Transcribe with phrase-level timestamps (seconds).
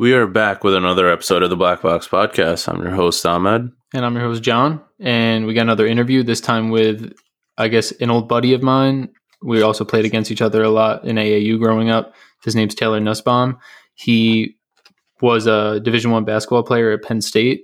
[0.00, 2.72] We are back with another episode of the Black Box Podcast.
[2.72, 3.72] I'm your host, Ahmed.
[3.92, 4.80] And I'm your host, John.
[5.00, 7.12] And we got another interview, this time with,
[7.56, 9.08] I guess, an old buddy of mine.
[9.42, 12.14] We also played against each other a lot in AAU growing up.
[12.44, 13.58] His name's Taylor Nussbaum.
[13.94, 14.54] He
[15.20, 17.62] was a Division One basketball player at Penn State.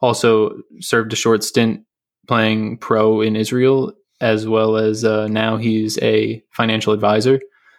[0.00, 1.84] Also served a short stint
[2.26, 7.38] playing pro in Israel, as well as uh, now he's a financial advisor.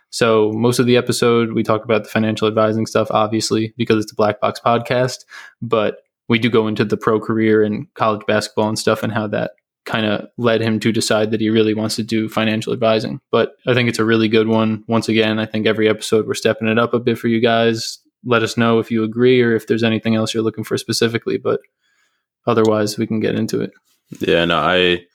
[0.10, 4.12] So most of the episode we talk about the financial advising stuff, obviously, because it's
[4.12, 5.26] a black box podcast.
[5.62, 9.27] But we do go into the pro career and college basketball and stuff and how
[9.27, 9.52] that
[9.86, 13.20] kind of led him to decide that he really wants to do financial advising.
[13.31, 14.84] But I think it's a really good one.
[14.88, 18.00] Once again, I think every episode we're stepping it up a bit for you guys.
[18.23, 21.38] Let us know if you agree or if there's anything else you're looking for specifically.
[21.38, 21.62] But
[22.45, 23.72] otherwise, we can get into it.
[24.20, 25.05] Yeah, no, I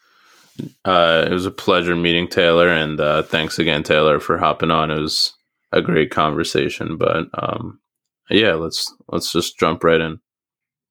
[0.85, 4.91] uh, it was a pleasure meeting Taylor, and uh, thanks again, Taylor, for hopping on.
[4.91, 5.35] It was
[5.73, 7.81] a great conversation, but um,
[8.31, 10.21] yeah, let's let's just jump right in.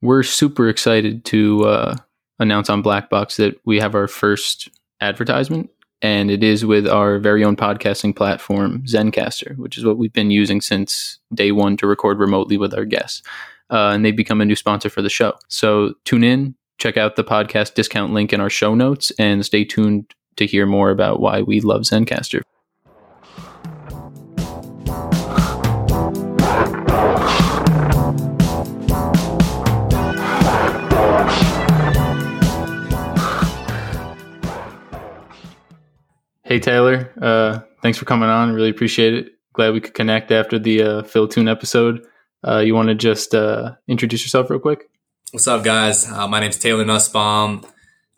[0.02, 1.95] We're super excited to uh,
[2.39, 5.70] announce on Black Box that we have our first advertisement,
[6.02, 10.31] and it is with our very own podcasting platform, Zencastr, which is what we've been
[10.31, 13.22] using since day one to record remotely with our guests.
[13.70, 15.33] Uh, and they've become a new sponsor for the show.
[15.48, 16.53] So tune in,
[16.84, 20.66] check out the podcast discount link in our show notes and stay tuned to hear
[20.66, 22.42] more about why we love Zencastr.
[36.44, 38.52] Hey Taylor, uh, thanks for coming on.
[38.52, 39.30] Really appreciate it.
[39.54, 42.06] Glad we could connect after the uh, Phil Tune episode.
[42.45, 44.89] Uh, you want to just uh, introduce yourself real quick?
[45.34, 46.08] What's up, guys?
[46.08, 47.66] Uh, my name is Taylor Nussbaum,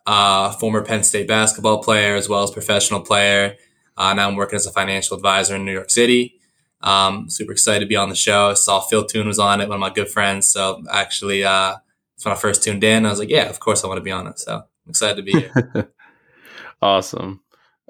[0.04, 3.56] uh, former Penn State basketball player as well as professional player.
[3.96, 6.38] Uh, now I'm working as a financial advisor in New York City.
[6.82, 8.50] Um, super excited to be on the show.
[8.50, 10.46] I saw Phil Tune was on it, one of my good friends.
[10.48, 11.76] So actually, uh,
[12.16, 13.06] it's when I first tuned in.
[13.06, 14.38] I was like, yeah, of course I want to be on it.
[14.38, 15.90] So I'm excited to be here.
[16.82, 17.40] awesome.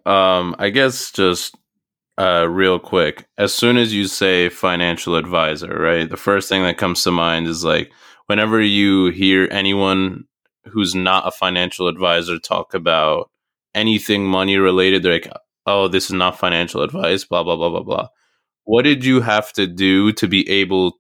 [0.05, 1.57] Um, I guess just
[2.17, 6.79] uh, real quick, as soon as you say financial advisor, right, the first thing that
[6.79, 7.91] comes to mind is like
[8.27, 10.25] whenever you hear anyone
[10.67, 13.31] who's not a financial advisor talk about
[13.75, 15.33] anything money related, they're like,
[15.67, 18.09] oh, this is not financial advice, blah, blah, blah, blah, blah.
[18.65, 20.99] What did you have to do to be able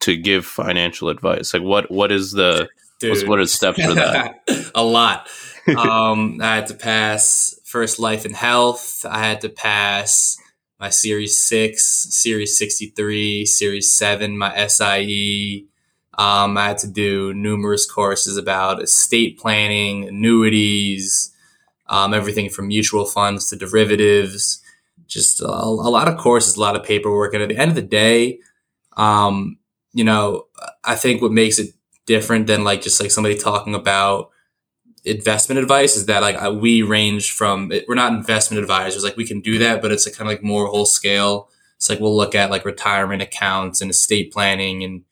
[0.00, 1.54] to give financial advice?
[1.54, 2.68] Like, what what is the
[3.00, 4.40] what's, what is steps for that?
[4.74, 5.28] a lot.
[5.66, 9.06] Um, I had to pass first life and health.
[9.08, 10.36] I had to pass
[10.78, 15.69] my Series Six, Series sixty three, Series Seven, my SIE.
[16.20, 21.34] Um, I had to do numerous courses about estate planning, annuities,
[21.86, 24.62] um, everything from mutual funds to derivatives.
[25.06, 27.32] Just a, a, lot of courses, a lot of paperwork.
[27.32, 28.38] And at the end of the day,
[28.98, 29.60] um,
[29.94, 30.44] you know,
[30.84, 31.70] I think what makes it
[32.04, 34.28] different than like just like somebody talking about
[35.04, 39.40] investment advice is that like we range from we're not investment advisors like we can
[39.40, 42.34] do that but it's a kind of like more whole scale it's like we'll look
[42.34, 45.02] at like retirement accounts and estate planning and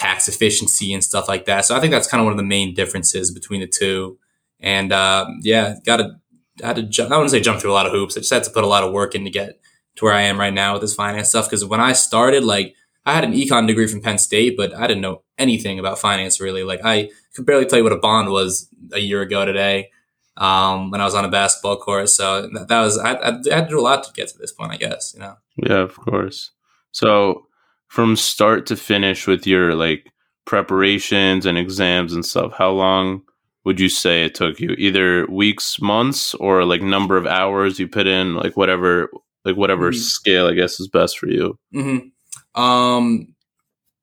[0.00, 1.66] tax efficiency and stuff like that.
[1.66, 4.18] So I think that's kind of one of the main differences between the two.
[4.58, 6.16] And uh, yeah, got to
[6.62, 7.12] had to jump.
[7.12, 8.16] I wouldn't say jump through a lot of hoops.
[8.16, 9.60] I just had to put a lot of work in to get
[9.96, 11.46] to where I am right now with this finance stuff.
[11.46, 12.74] Because when I started, like
[13.04, 16.40] I had an econ degree from Penn State, but I didn't know anything about finance
[16.40, 16.64] really.
[16.64, 19.90] Like I could barely tell you what a bond was a year ago today
[20.36, 22.08] um, when I was on a basketball court.
[22.08, 24.52] So that, that was I, I, had to do a lot to get to this
[24.52, 25.12] point, I guess.
[25.14, 25.36] You know.
[25.56, 26.50] Yeah, of course.
[26.92, 27.46] So
[27.90, 30.12] from start to finish with your like
[30.46, 33.20] preparations and exams and stuff how long
[33.64, 37.86] would you say it took you either weeks months or like number of hours you
[37.86, 39.10] put in like whatever
[39.44, 39.98] like whatever mm-hmm.
[39.98, 42.60] scale i guess is best for you mm-hmm.
[42.60, 43.34] um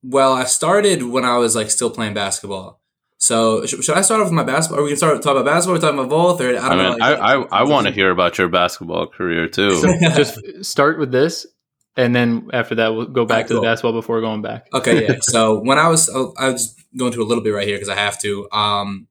[0.03, 2.79] well i started when i was like still playing basketball
[3.19, 4.81] so should, should I start off with my basketball?
[4.81, 5.75] Or we can start talk about basketball.
[5.75, 6.89] We're talking about both, or I don't I mean, know.
[6.97, 9.81] Like, I I, I want to hear about your basketball career too.
[10.15, 11.47] Just start with this,
[11.97, 13.61] and then after that we'll go back right, to cool.
[13.61, 14.67] the basketball before going back.
[14.71, 15.15] Okay, yeah.
[15.21, 17.89] so when I was, oh, I was going to a little bit right here because
[17.89, 18.47] I have to.
[18.51, 19.07] Um,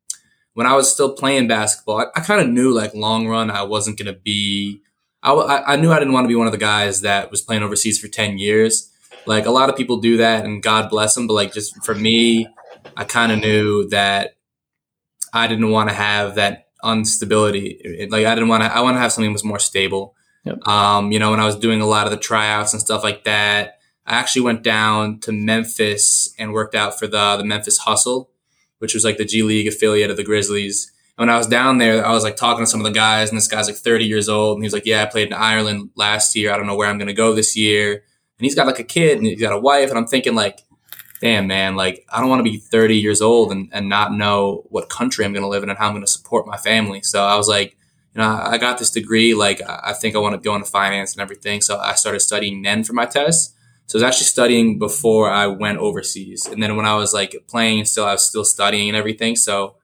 [0.55, 3.65] when I was still playing basketball, I, I kind of knew like long run I
[3.65, 4.81] wasn't going to be.
[5.23, 5.33] I,
[5.67, 7.99] I knew I didn't want to be one of the guys that was playing overseas
[7.99, 8.93] for ten years.
[9.27, 11.27] Like a lot of people do that, and God bless them.
[11.27, 12.47] But like just for me,
[12.97, 14.37] I kind of knew that
[15.35, 18.07] I didn't want to have that instability.
[18.09, 18.73] Like I didn't want to.
[18.73, 20.15] I want to have something that was more stable.
[20.47, 20.67] Yep.
[20.67, 23.25] Um, you know, when I was doing a lot of the tryouts and stuff like
[23.25, 28.31] that, I actually went down to Memphis and worked out for the the Memphis Hustle,
[28.79, 30.93] which was like the G League affiliate of the Grizzlies.
[31.19, 33.29] And when I was down there, I was like talking to some of the guys,
[33.29, 35.33] and this guy's like 30 years old, and he was like, "Yeah, I played in
[35.33, 36.53] Ireland last year.
[36.53, 38.85] I don't know where I'm going to go this year." And he's got like a
[38.85, 40.61] kid, and he's got a wife, and I'm thinking like,
[41.21, 44.65] damn man, like I don't want to be 30 years old and, and not know
[44.69, 47.03] what country I'm going to live in and how I'm going to support my family.
[47.03, 47.76] So I was like,
[48.17, 49.35] you know, I got this degree.
[49.35, 51.61] Like I think I want to go into finance and everything.
[51.61, 53.55] So I started studying then for my test.
[53.85, 56.47] So I was actually studying before I went overseas.
[56.47, 59.37] And then when I was like playing still, I was still studying and everything.
[59.37, 59.77] So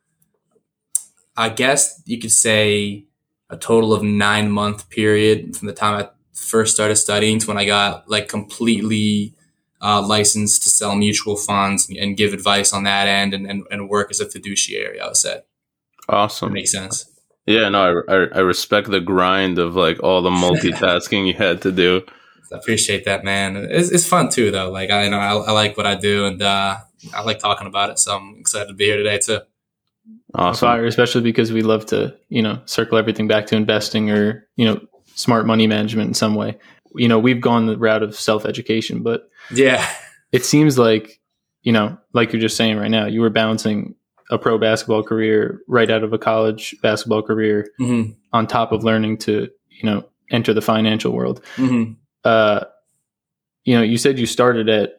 [1.36, 3.04] I guess you could say
[3.50, 7.58] a total of nine month period from the time I first started studying to when
[7.58, 9.34] I got like completely
[9.82, 13.90] uh, licensed to sell mutual funds and give advice on that end and, and, and
[13.90, 15.42] work as a fiduciary, I would say.
[16.08, 16.48] Awesome.
[16.48, 17.11] That makes sense.
[17.46, 21.62] Yeah, no, I, I, I respect the grind of like all the multitasking you had
[21.62, 22.02] to do.
[22.52, 23.56] I appreciate that, man.
[23.56, 24.70] It's, it's fun too, though.
[24.70, 26.76] Like I you know I, I like what I do, and uh,
[27.14, 27.98] I like talking about it.
[27.98, 29.40] So I'm excited to be here today too.
[30.34, 30.66] Awesome.
[30.66, 34.64] Fire, especially because we love to, you know, circle everything back to investing or, you
[34.64, 34.80] know,
[35.14, 36.58] smart money management in some way.
[36.94, 39.86] You know, we've gone the route of self education, but yeah,
[40.32, 41.20] it seems like,
[41.62, 43.94] you know, like you're just saying right now, you were bouncing
[44.32, 48.12] a pro basketball career right out of a college basketball career mm-hmm.
[48.32, 51.44] on top of learning to, you know, enter the financial world.
[51.56, 51.92] Mm-hmm.
[52.24, 52.64] Uh,
[53.64, 54.94] you know, you said you started at,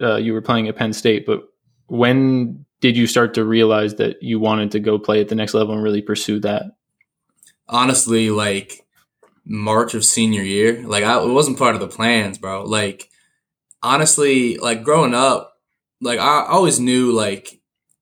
[0.00, 1.42] uh, you were playing at Penn State, but
[1.88, 5.52] when did you start to realize that you wanted to go play at the next
[5.52, 6.64] level and really pursue that?
[7.68, 8.86] Honestly, like
[9.44, 12.64] March of senior year, like I, it wasn't part of the plans, bro.
[12.64, 13.10] Like
[13.82, 15.58] honestly, like growing up,
[16.00, 17.59] like I always knew like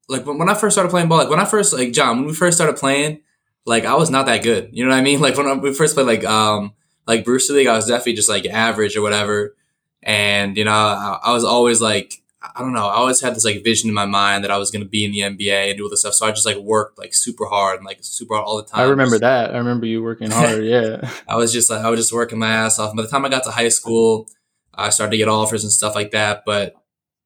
[0.08, 2.34] like when I first started playing ball, like when I first like John, when we
[2.34, 3.20] first started playing,
[3.66, 4.70] like I was not that good.
[4.72, 5.20] You know what I mean?
[5.20, 6.72] Like when we first played like um
[7.06, 9.56] like Brewster League, I was definitely just like average or whatever.
[10.02, 12.86] And you know, I, I was always like I don't know.
[12.86, 15.04] I always had this like vision in my mind that I was going to be
[15.04, 16.14] in the NBA and do all this stuff.
[16.14, 18.80] So I just like worked like super hard and like super hard all the time.
[18.80, 19.54] I remember that.
[19.54, 20.64] I remember you working hard.
[20.64, 21.10] Yeah.
[21.26, 22.94] I was just like, I was just working my ass off.
[22.94, 24.28] By the time I got to high school,
[24.72, 26.44] I started to get offers and stuff like that.
[26.46, 26.74] But,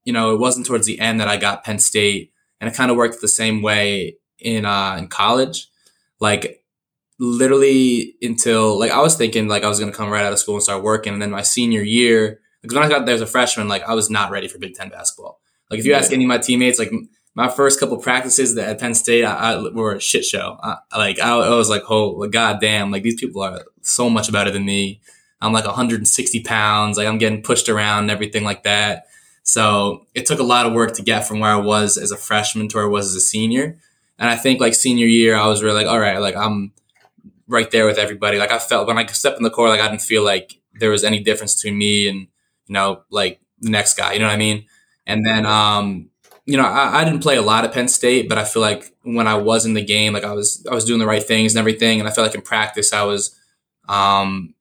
[0.04, 2.31] you know, it wasn't towards the end that I got Penn State.
[2.62, 5.68] And it kind of worked the same way in, uh, in college.
[6.20, 6.62] Like
[7.18, 10.38] literally until like I was thinking like I was going to come right out of
[10.38, 11.12] school and start working.
[11.12, 13.94] And then my senior year, because when I got there as a freshman, like I
[13.94, 15.40] was not ready for Big Ten basketball.
[15.70, 16.92] Like if you ask any of my teammates, like
[17.34, 20.58] my first couple practices at Penn State, I, I were a shit show.
[20.62, 24.10] I, like I, I, was like, oh, like, god damn, like these people are so
[24.10, 25.00] much better than me.
[25.40, 29.06] I'm like 160 pounds, like I'm getting pushed around and everything like that.
[29.52, 32.16] So it took a lot of work to get from where I was as a
[32.16, 33.76] freshman to where I was as a senior.
[34.18, 36.72] And I think like senior year, I was really like, all right, like I'm
[37.48, 38.38] right there with everybody.
[38.38, 40.90] Like I felt when I stepped in the court, like I didn't feel like there
[40.90, 42.28] was any difference between me and
[42.66, 44.64] you know, like the next guy, you know what I mean?
[45.06, 46.08] And then, um,
[46.46, 48.94] you know, I, I, didn't play a lot at Penn State, but I feel like
[49.02, 51.52] when I was in the game, like I was, I was doing the right things
[51.52, 52.00] and everything.
[52.00, 53.38] And I feel like in practice, I was,
[53.88, 54.54] um,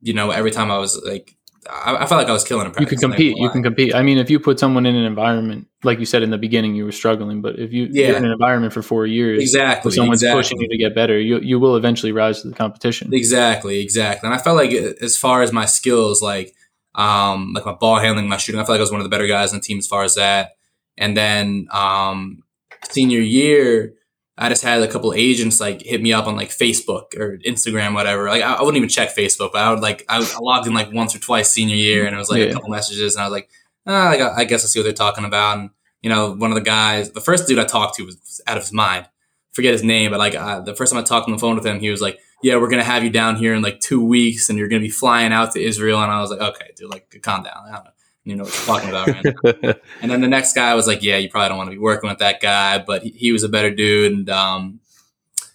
[0.00, 1.36] you know, every time I was like,
[1.70, 2.72] I, I felt like I was killing.
[2.78, 3.36] You can compete.
[3.36, 3.94] You can compete.
[3.94, 6.74] I mean, if you put someone in an environment, like you said in the beginning,
[6.74, 8.12] you were struggling, but if you, yeah.
[8.12, 10.42] are in an environment for four years, exactly, someone's exactly.
[10.42, 13.12] pushing you to get better, you, you will eventually rise to the competition.
[13.12, 13.80] Exactly.
[13.80, 14.26] Exactly.
[14.26, 16.54] And I felt like as far as my skills, like,
[16.94, 18.60] um, like my ball handling, my shooting.
[18.60, 20.02] I felt like I was one of the better guys on the team as far
[20.02, 20.52] as that.
[20.96, 22.42] And then um,
[22.90, 23.95] senior year,
[24.38, 27.94] I just had a couple agents like hit me up on like Facebook or Instagram,
[27.94, 28.28] whatever.
[28.28, 30.74] Like I, I wouldn't even check Facebook, but I would like I, I, logged in
[30.74, 32.46] like once or twice senior year, and it was like yeah.
[32.46, 33.48] a couple messages, and I was like,
[33.86, 35.58] ah, I, I guess I see what they're talking about.
[35.58, 35.70] And
[36.02, 38.62] you know, one of the guys, the first dude I talked to was out of
[38.62, 39.08] his mind.
[39.52, 40.34] Forget his name, but like
[40.66, 42.68] the first time I talked on the phone with him, he was like, yeah, we're
[42.68, 45.52] gonna have you down here in like two weeks, and you're gonna be flying out
[45.52, 46.02] to Israel.
[46.02, 47.86] And I was like, okay, dude, like calm down.
[48.26, 50.74] I don't know, you know what you're talking about right and then the next guy
[50.74, 53.10] was like, yeah, you probably don't want to be working with that guy, but he,
[53.10, 54.80] he was a better dude, and um,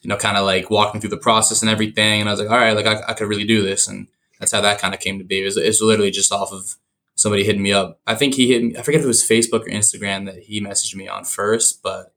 [0.02, 2.22] you know, kind of like walking through the process and everything.
[2.22, 4.08] And I was like, all right, like I, I could really do this, and
[4.40, 5.42] that's how that kind of came to be.
[5.42, 6.76] It was, it's literally just off of
[7.16, 8.00] somebody hitting me up.
[8.08, 8.78] I think he hit me.
[8.78, 12.14] I forget if it was Facebook or Instagram that he messaged me on first, but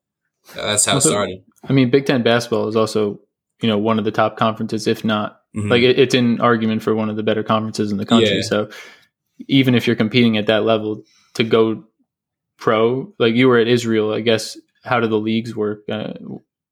[0.54, 1.42] that's how it started.
[1.68, 3.20] I mean, Big Ten basketball is also
[3.60, 5.68] you know one of the top conferences, if not mm-hmm.
[5.68, 8.36] like it, it's in argument for one of the better conferences in the country.
[8.36, 8.42] Yeah.
[8.42, 8.70] So
[9.48, 11.02] even if you're competing at that level,
[11.34, 11.84] to go
[12.56, 14.56] pro, like you were at Israel, I guess.
[14.82, 15.84] How do the leagues work?
[15.90, 16.12] Uh,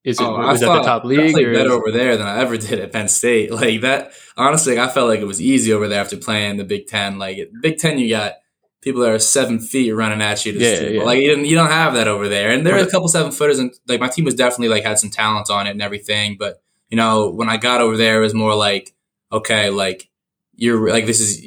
[0.05, 1.37] is it oh, was that the top league?
[1.37, 3.51] I better over there than I ever did at Penn State.
[3.63, 6.89] Like that, honestly, I felt like it was easy over there after playing the Big
[6.89, 7.19] Ten.
[7.19, 8.35] Like Big Ten, you got
[8.81, 10.53] people that are seven feet running at you.
[10.55, 11.03] yeah, yeah.
[11.05, 12.51] Like you, you don't have that over there.
[12.51, 14.99] And there are a couple seven footers, and like my team was definitely like had
[14.99, 16.37] some talent on it and everything.
[16.39, 18.93] But you know, when I got over there, it was more like,
[19.31, 20.11] okay, like
[20.55, 21.41] you're like, this is,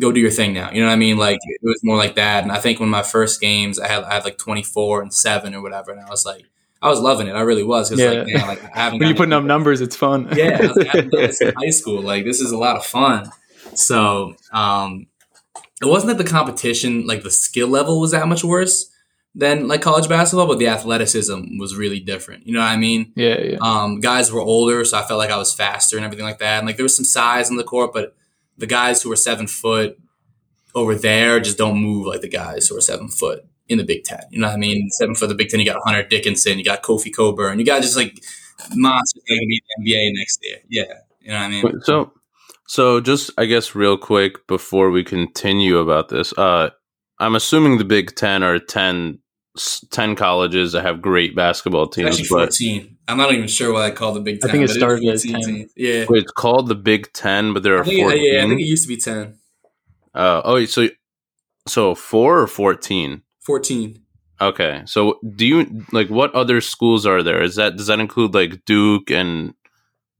[0.00, 0.70] go do your thing now.
[0.70, 1.16] You know what I mean?
[1.16, 2.42] Like it was more like that.
[2.42, 5.54] And I think when my first games, I had, I had like 24 and seven
[5.54, 5.90] or whatever.
[5.90, 6.44] And I was like,
[6.82, 7.32] I was loving it.
[7.32, 7.88] I really was.
[7.88, 8.10] Cause yeah.
[8.10, 10.28] like, man, like I haven't when you're putting up numbers, it's fun.
[10.36, 10.58] yeah.
[10.60, 12.02] I, like, I haven't done this in high school.
[12.02, 13.30] Like this is a lot of fun.
[13.74, 15.06] So, um,
[15.82, 18.90] it wasn't that the competition, like the skill level, was that much worse
[19.34, 22.46] than like college basketball, but the athleticism was really different.
[22.46, 23.12] You know what I mean?
[23.14, 23.58] Yeah, yeah.
[23.60, 26.58] Um, guys were older, so I felt like I was faster and everything like that.
[26.58, 28.16] And like there was some size in the court, but
[28.58, 29.98] the guys who are seven foot
[30.74, 34.04] over there just don't move like the guys who are seven foot in the Big
[34.04, 34.22] Ten.
[34.30, 34.90] You know what I mean?
[34.90, 37.82] Seven foot the Big Ten, you got Hunter Dickinson, you got Kofi Cockburn, you got
[37.82, 38.22] just like
[38.74, 40.58] monsters that can be the NBA next year.
[40.68, 41.80] Yeah, you know what I mean?
[41.82, 42.12] So,
[42.66, 46.70] so just I guess real quick before we continue about this, uh,
[47.18, 49.18] I'm assuming the Big Ten are 10,
[49.90, 52.08] 10 colleges that have great basketball teams.
[52.08, 52.95] Actually, fourteen.
[53.08, 54.50] I'm not even sure why I call the Big Ten.
[54.50, 55.54] I think it started is as 14 10.
[55.54, 55.72] teams.
[55.76, 56.04] Yeah.
[56.08, 58.32] Wait, it's called the Big Ten, but there are think, fourteen.
[58.34, 59.38] yeah, I think it used to be 10.
[60.14, 60.88] uh, oh, so
[61.68, 63.22] so four or fourteen?
[63.44, 64.02] 14.
[64.40, 67.42] Okay, so do you like what other schools are there?
[67.42, 69.54] Is that does that include like Duke and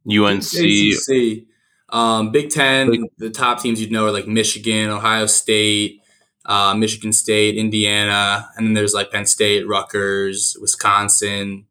[0.09, 0.55] UNC?
[0.55, 1.45] ACC.
[1.89, 6.01] Um, Big Ten, Like- the top teams you'd know are like Michigan, Ohio State,
[6.47, 11.67] uh, Michigan State, Indiana, and then there's like Penn State, Rutgers, Wisconsin,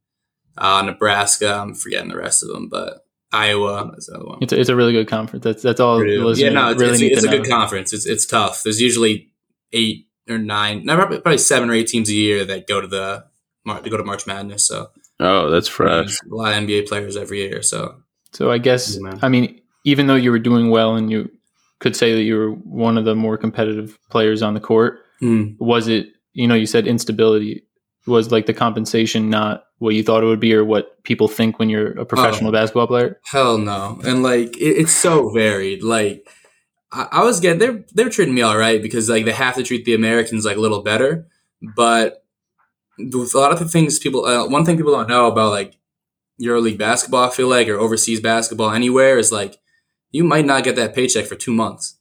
[0.58, 1.54] uh, Nebraska.
[1.54, 4.40] I'm forgetting the rest of them, but Iowa is another one.
[4.42, 5.44] It's a, it's a really good conference.
[5.44, 6.00] That's that's all.
[6.00, 6.34] Purdue.
[6.36, 7.38] Yeah, no, it's, really it's, it's a know.
[7.38, 7.94] good conference.
[7.94, 8.64] It's it's tough.
[8.64, 9.32] There's usually
[9.74, 12.88] eight or nine, no, probably, probably seven or eight teams a year that go to
[12.88, 13.26] the
[13.68, 14.68] to go to March Madness.
[14.68, 16.20] So Oh, that's fresh.
[16.22, 17.62] a lot of NBA players every year.
[17.62, 17.96] So
[18.32, 19.20] So I guess Yeah.
[19.22, 21.30] I mean, even though you were doing well and you
[21.80, 25.56] could say that you were one of the more competitive players on the court, mm.
[25.60, 26.08] was it?
[26.34, 27.65] You know, you said instability
[28.08, 31.60] was like the compensation not what you thought it would be or what people think
[31.60, 33.20] when you're a professional basketball player.
[33.26, 34.00] Hell no.
[34.06, 35.84] And like it, it's so varied.
[35.84, 36.28] Like
[36.92, 39.64] I, I was getting they're they're treating me all right because like they have to
[39.64, 41.28] treat the Americans like a little better.
[41.76, 42.24] But
[43.00, 45.78] a lot of the things people uh, one thing people don't know about like
[46.42, 49.58] EuroLeague basketball, I feel like, or overseas basketball anywhere is like
[50.12, 51.98] you might not get that paycheck for two months.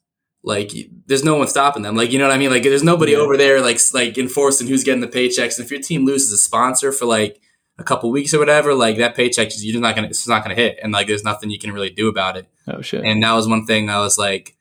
[0.46, 0.72] Like
[1.06, 1.96] there's no one stopping them.
[1.96, 2.50] Like you know what I mean?
[2.50, 3.18] Like there's nobody Yeah.
[3.18, 5.56] over there like like enforcing who's getting the paychecks.
[5.56, 7.40] And if your team loses a sponsor for like
[7.78, 10.42] a couple weeks or whatever, like that paycheck is you're just not gonna it's not
[10.44, 12.46] gonna hit, and like there's nothing you can really do about it.
[12.68, 13.02] Oh shit!
[13.04, 14.54] And that was one thing I was like,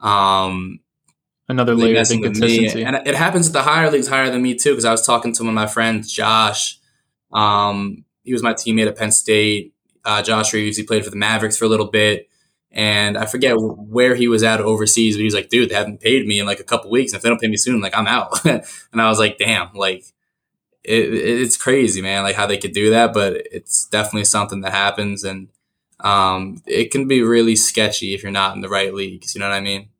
[0.00, 0.78] um,
[1.48, 2.84] Another layer of inconsistency.
[2.84, 5.32] And it happens at the higher leagues higher than me too, because I was talking
[5.34, 6.78] to one of my friends, Josh.
[7.32, 9.74] Um, he was my teammate at Penn State.
[10.04, 12.28] Uh, Josh Reaves, he played for the Mavericks for a little bit.
[12.76, 16.00] And I forget where he was at overseas, but he was like, dude, they haven't
[16.00, 17.12] paid me in like a couple weeks.
[17.12, 18.44] And if they don't pay me soon, like I'm out.
[18.44, 20.04] and I was like, damn, like
[20.82, 23.14] it, it's crazy, man, like how they could do that.
[23.14, 25.22] But it's definitely something that happens.
[25.22, 25.50] And
[26.00, 29.36] um, it can be really sketchy if you're not in the right leagues.
[29.36, 29.90] You know what I mean?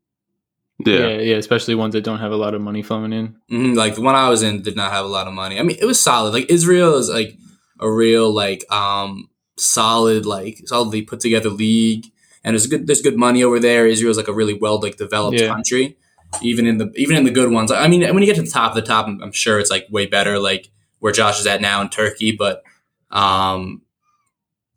[0.85, 0.99] yeah.
[0.99, 1.19] Yeah.
[1.19, 3.37] yeah, especially ones that don't have a lot of money flowing in.
[3.49, 5.61] hmm Like the one I was in did not have a lot of money.
[5.61, 6.33] I mean, it was solid.
[6.33, 7.39] Like Israel is like
[7.79, 12.07] a real like um solid like solidly put together league,
[12.45, 13.87] and there's good there's good money over there.
[13.87, 15.49] Israel's like a really well like developed Yeah.
[15.49, 15.97] country.
[16.43, 18.51] Even in the even in the good ones, I mean, when you get to the
[18.51, 20.39] top of the top, I'm, I'm sure it's like way better.
[20.39, 22.63] Like where Josh is at now in Turkey, but
[23.11, 23.83] um,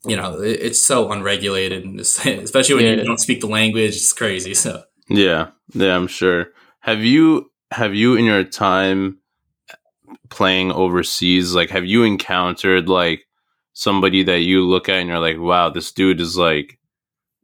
[0.05, 2.91] you know, it, it's so unregulated, and especially when Yeah.
[3.01, 4.53] you don't speak the language, it's crazy.
[4.53, 4.83] So.
[5.09, 6.47] Yeah, yeah, I'm sure.
[6.81, 9.17] Have you have you in your time
[10.29, 13.21] playing overseas, like have you encountered like
[13.73, 16.77] somebody that you look at and you're like, wow, this dude is like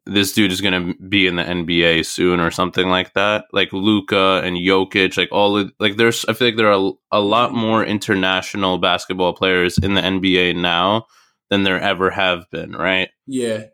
[0.05, 3.45] this dude is gonna be in the NBA soon or something like that?
[3.51, 7.17] Like Luka and Jokic, like all of, like there's I feel like there are a,
[7.17, 11.05] a lot more international basketball players in the NBA now
[11.49, 13.09] than there ever have been, right?
[13.27, 13.65] Yeah,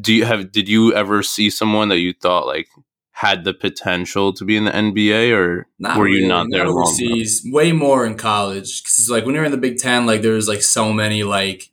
[0.00, 2.68] do you have did you ever see someone that you thought like
[3.12, 6.66] had the potential to be in the NBA or Not were you really, not there
[6.66, 7.28] long enough?
[7.46, 10.48] Way more in college because it's like when you're in the Big Ten, like there's
[10.48, 11.70] like so many like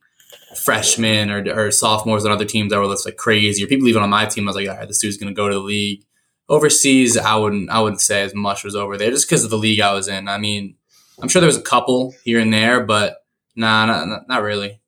[0.70, 4.02] freshmen or, or sophomores on other teams that were just like crazy, or people even
[4.02, 4.46] on my team.
[4.46, 6.04] I was like, all right, this dude's gonna go to the league.
[6.48, 9.58] Overseas, I wouldn't I wouldn't say as much was over there just because of the
[9.58, 10.28] league I was in.
[10.28, 10.76] I mean,
[11.20, 13.24] I'm sure there was a couple here and there, but
[13.56, 14.80] nah, not, not, really.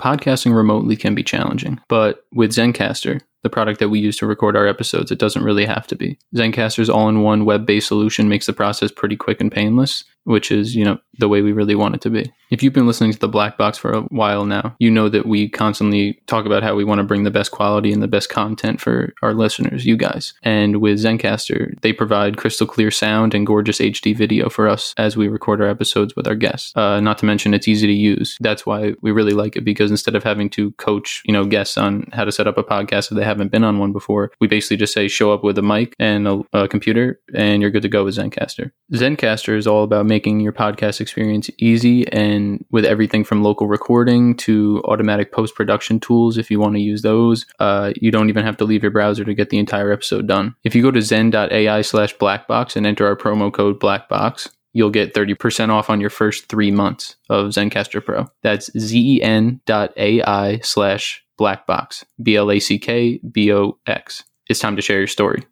[0.00, 4.56] Podcasting remotely can be challenging, but with Zencastr, the product that we use to record
[4.56, 6.18] our episodes, it doesn't really have to be.
[6.34, 10.98] Zencastr's all-in-one web-based solution makes the process pretty quick and painless, which is, you know,
[11.18, 12.30] the way we really want it to be.
[12.50, 15.26] If you've been listening to the Black Box for a while now, you know that
[15.26, 18.28] we constantly talk about how we want to bring the best quality and the best
[18.28, 20.34] content for our listeners, you guys.
[20.42, 25.16] And with Zencastr, they provide crystal clear sound and gorgeous HD video for us as
[25.16, 26.72] we record our episodes with our guests.
[26.76, 28.36] Uh, not to mention it's easy to use.
[28.40, 31.78] That's why we really like it because instead of having to coach, you know, guests
[31.78, 34.48] on how to set up a podcast if they haven't been on one before, we
[34.48, 37.82] basically just say show up with a mic and a, a computer and you're good
[37.82, 38.70] to go with Zencastr.
[38.92, 43.66] Zencastr is all about making making your podcast experience easy and with everything from local
[43.66, 47.44] recording to automatic post production tools if you want to use those.
[47.58, 50.54] Uh, you don't even have to leave your browser to get the entire episode done.
[50.64, 55.12] If you go to zen.ai slash blackbox and enter our promo code blackbox, you'll get
[55.12, 58.24] 30% off on your first three months of Zencastr Pro.
[58.42, 64.24] That's zen.ai slash blackbox, B L A C K B O X.
[64.48, 65.44] It's time to share your story.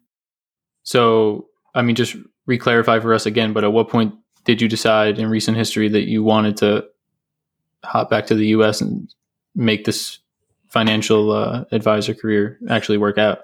[0.81, 2.15] So, I mean, just
[2.47, 6.07] re-clarify for us again, but at what point did you decide in recent history that
[6.07, 6.85] you wanted to
[7.83, 8.79] hop back to the U.S.
[8.79, 9.13] and
[9.55, 10.19] make this
[10.67, 13.39] financial uh, advisor career actually work out?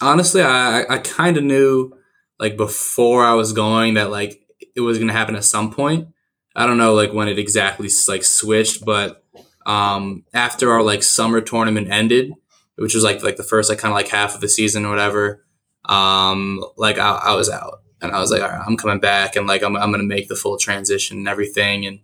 [0.00, 1.92] Honestly, I, I kind of knew
[2.38, 4.40] like before I was going that like
[4.74, 6.08] it was going to happen at some point.
[6.54, 9.24] I don't know like when it exactly like switched, but
[9.66, 12.32] um, after our like summer tournament ended,
[12.76, 14.90] which was like like the first like kind of like half of the season or
[14.90, 15.44] whatever,
[15.84, 19.36] um, like I, I was out and I was like, all right, I'm coming back
[19.36, 21.86] and like I'm, I'm going to make the full transition and everything.
[21.86, 22.00] And,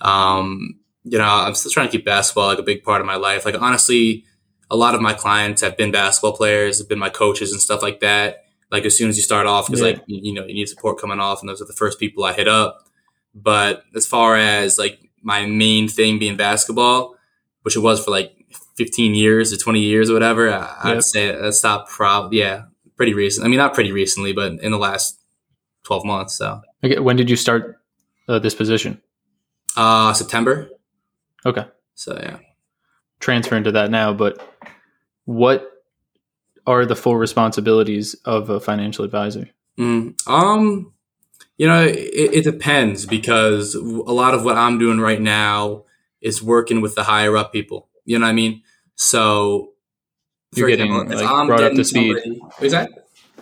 [0.00, 3.16] um, you know, I'm still trying to keep basketball like a big part of my
[3.16, 3.44] life.
[3.44, 4.24] Like, honestly,
[4.70, 7.82] a lot of my clients have been basketball players, have been my coaches and stuff
[7.82, 8.44] like that.
[8.72, 9.86] Like, as soon as you start off, because, yeah.
[9.86, 12.24] like, you, you know, you need support coming off, and those are the first people
[12.24, 12.88] I hit up.
[13.32, 17.14] But as far as like my main thing being basketball,
[17.62, 18.32] which it was for like
[18.76, 22.64] 15 years or 20 years or whatever, I, would say that stopped probably, yeah,
[22.96, 23.44] pretty recent.
[23.44, 25.20] I mean, not pretty recently, but in the last
[25.86, 26.36] 12 months.
[26.36, 27.80] So, okay, when did you start
[28.28, 29.00] uh, this position?
[29.76, 30.68] Uh, September.
[31.44, 31.64] Okay.
[31.94, 32.38] So, yeah.
[33.20, 34.42] Transfer into that now, but
[35.24, 35.70] what
[36.66, 39.48] are the full responsibilities of a financial advisor?
[39.78, 40.92] Mm, um,
[41.56, 45.84] you know, it, it depends because a lot of what I'm doing right now
[46.20, 47.88] is working with the higher up people.
[48.04, 48.62] You know what I mean?
[48.96, 49.72] So,
[50.54, 52.16] you're getting example, like, brought up to speed.
[52.22, 52.90] Somebody, that?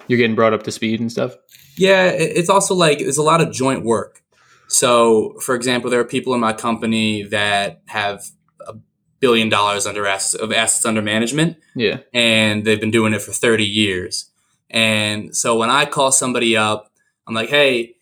[0.08, 1.34] You're getting brought up to speed and stuff.
[1.76, 4.22] Yeah, it's also like there's a lot of joint work.
[4.68, 8.24] So, for example, there are people in my company that have
[8.66, 8.74] a
[9.20, 11.58] billion dollars under assets, of assets under management.
[11.74, 14.30] Yeah, and they've been doing it for 30 years.
[14.70, 16.90] And so when I call somebody up,
[17.26, 17.96] I'm like, "Hey,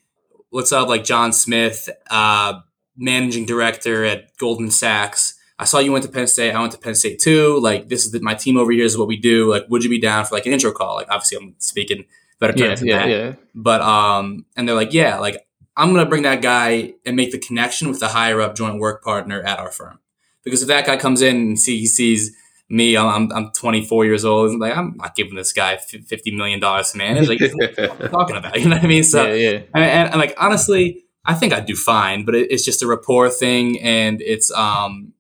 [0.51, 2.61] what's up?" Like John Smith, uh,
[2.97, 5.35] managing director at Goldman Sachs.
[5.59, 6.53] I saw you went to Penn State.
[6.53, 7.61] I went to Penn State too.
[7.61, 8.85] Like this is the, my team over here.
[8.85, 9.51] Is what we do.
[9.51, 10.97] Like, would you be down for like an intro call?
[10.97, 12.05] Like, obviously, I'm speaking
[12.43, 13.09] better turn yeah, into yeah, that.
[13.09, 13.35] Yeah.
[13.55, 17.39] But um, and they're like, yeah, like I'm gonna bring that guy and make the
[17.39, 19.99] connection with the higher up joint work partner at our firm.
[20.45, 22.37] Because if that guy comes in and see, he sees
[22.69, 26.59] me, I'm, I'm 24 years old, and like I'm not giving this guy 50 million
[26.59, 27.29] dollars to manage.
[27.29, 28.59] Like, what talking about?
[28.59, 29.05] You know what I mean?
[29.05, 29.59] So, yeah, yeah.
[29.75, 32.87] And, and, and like honestly, I think I'd do fine, but it, it's just a
[32.87, 35.13] rapport thing, and it's um,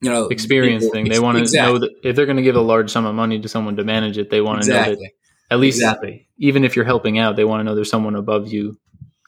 [0.00, 1.08] you know, experience people, thing.
[1.08, 1.72] They want to exactly.
[1.72, 3.84] know that if they're going to give a large sum of money to someone to
[3.84, 4.94] manage it, they want to exactly.
[4.94, 5.10] know that
[5.50, 6.28] at least exactly.
[6.38, 8.78] even if you're helping out, they want to know there's someone above you,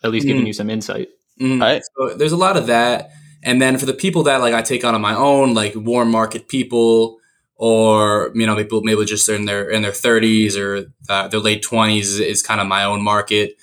[0.03, 1.09] at least mm giving you some insight.
[1.41, 1.83] mm Right.
[1.97, 3.11] So there's a lot of that.
[3.43, 6.11] And then for the people that like I take on on my own, like warm
[6.11, 7.19] market people,
[7.57, 11.63] or you know, people maybe just in their in their 30s or uh, their late
[11.63, 13.57] 20s is, is kind of my own market.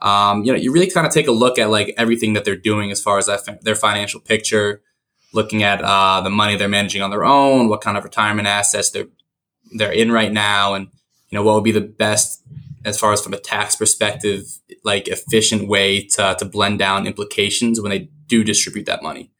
[0.00, 2.56] Um, you know, you really kind of take a look at like everything that they're
[2.56, 4.82] doing as far as that, their financial picture,
[5.32, 8.90] looking at uh, the money they're managing on their own, what kind of retirement assets
[8.90, 9.06] they're
[9.76, 10.88] they're in right now, and
[11.34, 12.44] you know, what would be the best
[12.84, 17.80] as far as from a tax perspective, like efficient way to, to blend down implications
[17.80, 19.32] when they do distribute that money.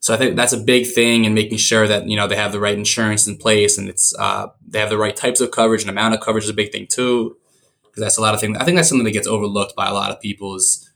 [0.00, 2.52] So I think that's a big thing in making sure that, you know, they have
[2.52, 5.80] the right insurance in place and it's, uh, they have the right types of coverage
[5.80, 7.38] and amount of coverage is a big thing too.
[7.84, 8.58] Cause that's a lot of things.
[8.58, 10.86] I think that's something that gets overlooked by a lot of people is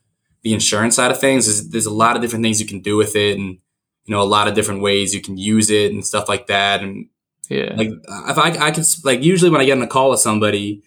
[0.43, 2.99] the insurance side of things is there's a lot of different things you can do
[2.99, 3.57] with it and,
[4.05, 6.83] you know, a lot of different ways you can use it and stuff like that.
[6.83, 7.07] And
[7.53, 7.75] yeah.
[7.75, 10.83] Like if I I could like usually when I get on a call with somebody,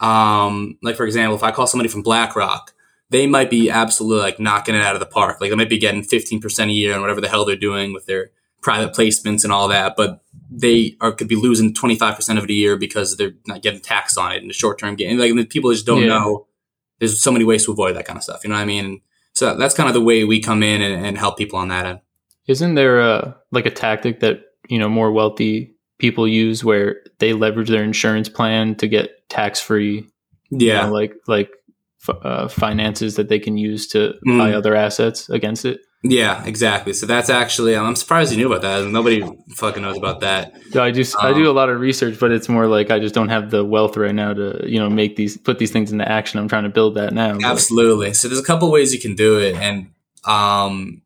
[0.00, 2.74] um, like for example, if I call somebody from BlackRock,
[3.10, 5.40] they might be absolutely like knocking it out of the park.
[5.40, 7.92] Like they might be getting fifteen percent a year and whatever the hell they're doing
[7.92, 8.30] with their
[8.60, 12.44] private placements and all that, but they are could be losing twenty five percent of
[12.44, 15.18] it a year because they're not getting taxed on it in the short term game.
[15.18, 16.08] Like people just don't yeah.
[16.08, 16.46] know.
[16.98, 18.42] There's so many ways to avoid that kind of stuff.
[18.44, 19.00] You know what I mean?
[19.32, 21.86] So that's kind of the way we come in and, and help people on that
[21.86, 22.00] end.
[22.46, 27.32] Isn't there a like a tactic that you know more wealthy people use where they
[27.32, 30.06] leverage their insurance plan to get tax free
[30.50, 31.50] yeah you know, like like
[32.08, 34.38] uh, finances that they can use to mm.
[34.38, 35.80] buy other assets against it?
[36.02, 36.92] Yeah exactly.
[36.92, 38.86] So that's actually i'm surprised you knew about that.
[38.90, 39.22] Nobody
[39.54, 40.52] fucking knows about that.
[40.70, 42.98] So i just um, i do a lot of research but it's more like i
[42.98, 45.92] just don't have the wealth right now to you know make these put these things
[45.92, 46.38] into action.
[46.38, 48.12] I'm trying to build that now absolutely.
[48.12, 49.90] So there's a couple ways you can do it and
[50.24, 51.02] um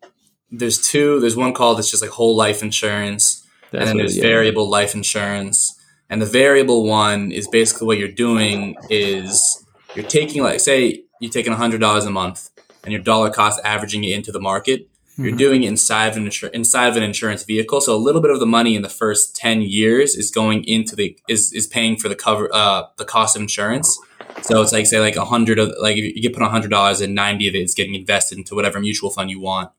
[0.51, 3.38] there's two there's one called it's just like whole life insurance
[3.71, 5.75] that's and then there's variable life insurance.
[6.11, 11.31] And the variable one is basically what you're doing is you're taking like say you're
[11.31, 12.49] taking hundred dollars a month
[12.85, 14.89] and you're dollar cost averaging it into the market.
[15.19, 15.39] You're Mhm.
[15.39, 17.81] doing it inside of an insur- inside of an insurance vehicle.
[17.81, 20.95] So a little bit of the money in the first ten years is going into
[20.97, 23.99] the is is paying for the cover uh the cost of insurance.
[24.43, 26.71] So it's like say like a hundred of like if you get put a hundred
[26.71, 29.71] dollars and ninety of it is getting invested into whatever mutual fund you want.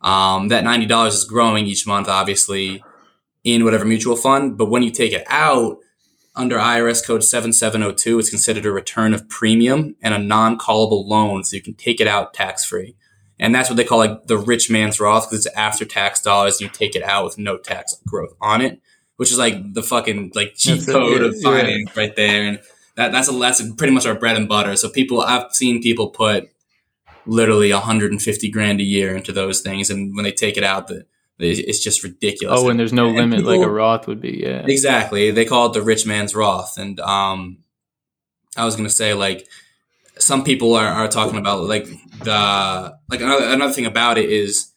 [0.00, 2.82] Um, that ninety dollars is growing each month, obviously,
[3.54, 4.56] in whatever mutual fund.
[4.56, 5.78] But when you take it out
[6.34, 10.18] under IRS code seven seven zero two, it's considered a return of premium and a
[10.18, 12.94] non callable loan, so you can take it out tax free.
[13.40, 16.60] And that's what they call like the rich man's Roth because it's after tax dollars.
[16.60, 18.80] You take it out with no tax growth on it,
[19.16, 21.42] which is like the fucking like cheat That's code yeah, of yeah.
[21.42, 22.48] finance right there.
[22.48, 22.60] And
[22.96, 24.74] that, that's a, that's pretty much our bread and butter.
[24.74, 26.50] So people, I've seen people put
[27.26, 31.06] literally 150 grand a year into those things, and when they take it out, the
[31.38, 32.60] it's just ridiculous.
[32.60, 34.40] Oh, and there's no And limit like a Roth would be.
[34.42, 34.64] Yeah.
[34.66, 35.30] Exactly.
[35.30, 36.76] They call it the rich man's Roth.
[36.78, 37.58] And um,
[38.56, 39.46] I was going to say, like,
[40.18, 41.86] some people are, are talking about, like,
[42.24, 44.72] the, like, another, another thing about it is,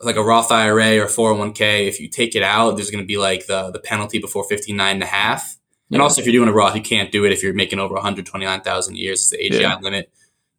[0.00, 3.16] like, a Roth IRA or 401k, if you take it out, there's going to be,
[3.18, 5.56] like, the, the penalty before 59 and a half.
[5.90, 6.02] And Yeah.
[6.02, 8.96] also, if you're doing a Roth, you can't do it if you're making over 129,000
[8.96, 9.20] years.
[9.20, 9.78] It's the AGI Yeah.
[9.80, 10.12] limit.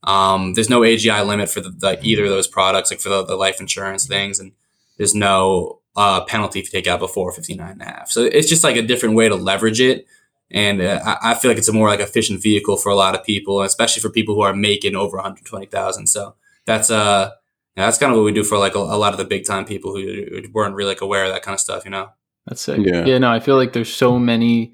[0.04, 3.24] Um, there's no AGI limit for the, the, either of those products, like for the,
[3.24, 4.40] the life insurance things.
[4.40, 4.52] And
[5.00, 8.12] there's no uh, penalty if you take out before 59 and a half.
[8.12, 10.06] So it's just like a different way to leverage it.
[10.52, 13.16] And uh, I, I feel like it's a more like efficient vehicle for a lot
[13.16, 16.08] of people, especially for people who are making over 120,000.
[16.08, 16.36] So
[16.66, 17.32] that's uh
[17.76, 19.46] yeah, that's kind of what we do for like a, a lot of the big
[19.46, 22.10] time people who, who weren't really like aware of that kind of stuff, you know?
[22.46, 22.80] That's sick.
[22.84, 23.06] Yeah.
[23.06, 23.18] Yeah.
[23.20, 24.74] no, I feel like there's so many.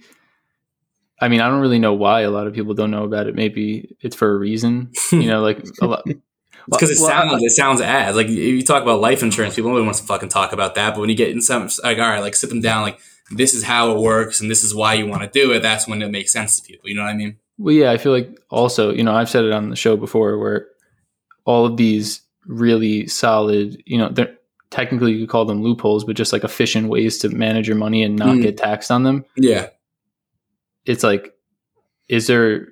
[1.22, 3.36] I mean, I don't really know why a lot of people don't know about it.
[3.36, 4.92] Maybe it's for a reason.
[5.12, 6.04] You know, like a lot.
[6.70, 8.16] Because it Well, sounds it sounds ads.
[8.18, 10.94] like if you talk about life insurance, people nobody wants to fucking talk about that.
[10.96, 13.00] But when you get in some like, all right, like sit them down, like
[13.32, 15.62] this is how it works and this is why you want to do it.
[15.62, 16.90] That's when it makes sense to people.
[16.90, 17.38] You know what I mean?
[17.58, 20.38] Well, yeah, I feel like also, you know, I've said it on the show before
[20.38, 20.68] where
[21.46, 24.36] all of these really solid, you know, they're
[24.72, 28.04] technically you could call them loopholes, but just like efficient ways to manage your money
[28.04, 28.42] and not Mm.
[28.42, 29.24] get taxed on them.
[29.38, 29.70] Yeah.
[30.86, 31.34] It's like,
[32.08, 32.70] is there,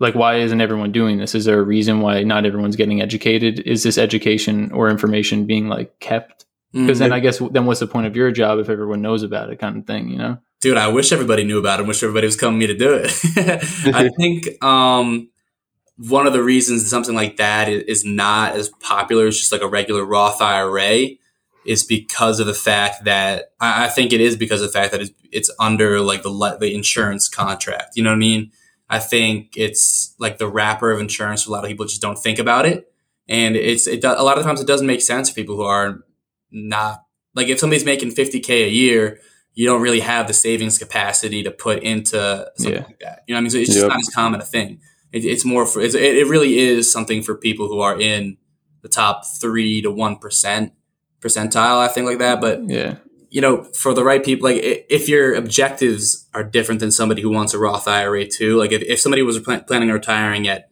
[0.00, 1.34] like, why isn't everyone doing this?
[1.34, 3.60] Is there a reason why not everyone's getting educated?
[3.60, 6.46] Is this education or information being like kept?
[6.72, 7.12] Because then.
[7.12, 9.76] I guess then what's the point of your job if everyone knows about it, kind
[9.76, 10.38] of thing, you know?
[10.60, 11.84] dude, I wish everybody knew about it.
[11.84, 13.10] I wish everybody was coming to me to do it.
[13.94, 15.30] I think um,
[15.96, 19.68] one of the reasons something like that is not as popular as just like a
[19.68, 21.08] regular Roth IRA
[21.66, 25.02] is because of the fact that I think it is because of the fact that
[25.02, 27.96] it's, it's under like the the insurance contract.
[27.96, 28.52] You know what I mean?
[28.92, 31.46] I think it's like the wrapper of insurance.
[31.46, 32.92] A lot of people just don't think about it,
[33.28, 35.62] and it's it do, a lot of times it doesn't make sense for people who
[35.62, 36.00] are
[36.50, 39.20] not like if somebody's making fifty k a year,
[39.54, 42.84] you don't really have the savings capacity to put into something Yeah.
[42.86, 43.22] like that.
[43.28, 43.50] You know what I mean?
[43.50, 43.88] So it's just Yep.
[43.88, 44.80] not as common a thing.
[45.12, 48.36] It, it's more for it's, it, it really is something for people who are in
[48.82, 50.72] the top three to one percent
[51.20, 51.78] percentile.
[51.78, 52.96] I think like that, but Yeah.
[53.30, 57.30] You know, for the right people, like if your objectives are different than somebody who
[57.30, 60.68] wants a Roth IRA too, like if, if somebody was plan- planning on retiring at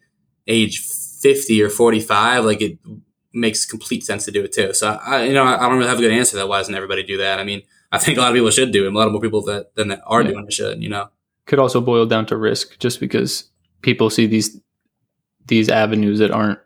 [0.46, 2.78] age 50 or 45, like it
[3.32, 4.74] makes complete sense to do it too.
[4.74, 6.48] So I, you know, I, don't really have a good answer to that.
[6.48, 7.38] Why doesn't everybody do that?
[7.38, 8.92] I mean, I think a lot of people should do it.
[8.92, 10.32] A lot of more people that than that are Yeah.
[10.32, 11.08] doing it should, you know?
[11.46, 14.60] could also boil down to risk just because people see these
[15.46, 16.58] these avenues that aren't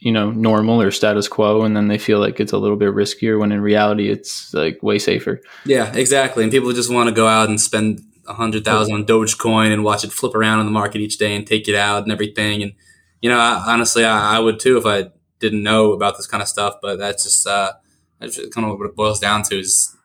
[0.00, 2.94] you know normal or status quo and then they feel like it's a little bit
[2.94, 6.42] riskier when in reality it's like way safer Yeah, exactly.
[6.44, 9.82] And people just want to go out and spend a hundred thousand on Dogecoin and
[9.82, 12.62] watch it flip around in the market each day and take it out and everything.
[12.62, 12.72] And
[13.20, 16.42] you know, I, honestly, I, I would too if I didn't know about this kind
[16.42, 16.74] of stuff.
[16.80, 17.72] But that's just uh,
[18.20, 19.96] that's just kind of what it boils down to is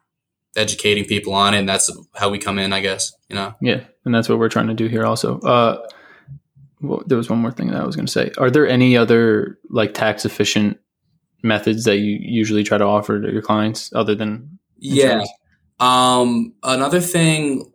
[0.56, 3.14] educating people on it, and that's how we come in, I guess.
[3.30, 3.56] You know.
[3.62, 5.86] yeah and that's what we're trying to do here also uh
[6.84, 8.96] well, there was one more thing that i was going to say are there any
[8.98, 10.78] other like tax efficient
[11.42, 15.24] methods that you usually try to offer to your clients other than Yeah.
[15.80, 17.72] Um, another thing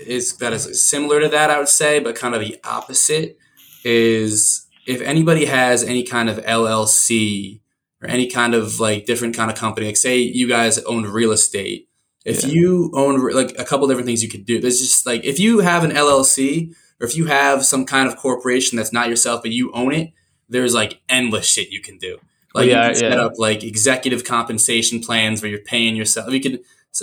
[0.00, 3.36] is that is similar to that, I would say, but kind of the opposite
[3.84, 7.60] is if anybody has any kind of LLC
[8.02, 11.30] or any kind of like different kind of company, like say you guys own real
[11.32, 11.88] estate.
[12.24, 12.50] If Yeah.
[12.50, 15.60] you own like a couple different things you could do, there's just like if you
[15.60, 19.50] have an LLC or if you have some kind of corporation that's not yourself but
[19.50, 20.12] you own it,
[20.48, 22.18] there's like endless shit you can do.
[22.54, 23.24] Like yeah, you can set yeah.
[23.24, 26.32] up like executive compensation plans where you're paying yourself.
[26.32, 26.60] You could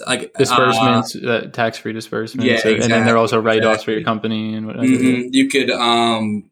[0.08, 4.04] like disbursements uh, tax-free disbursements yeah, exactly, and then there are also write-offs for your
[4.04, 5.30] company and whatever Mhm.
[5.34, 6.50] You could um,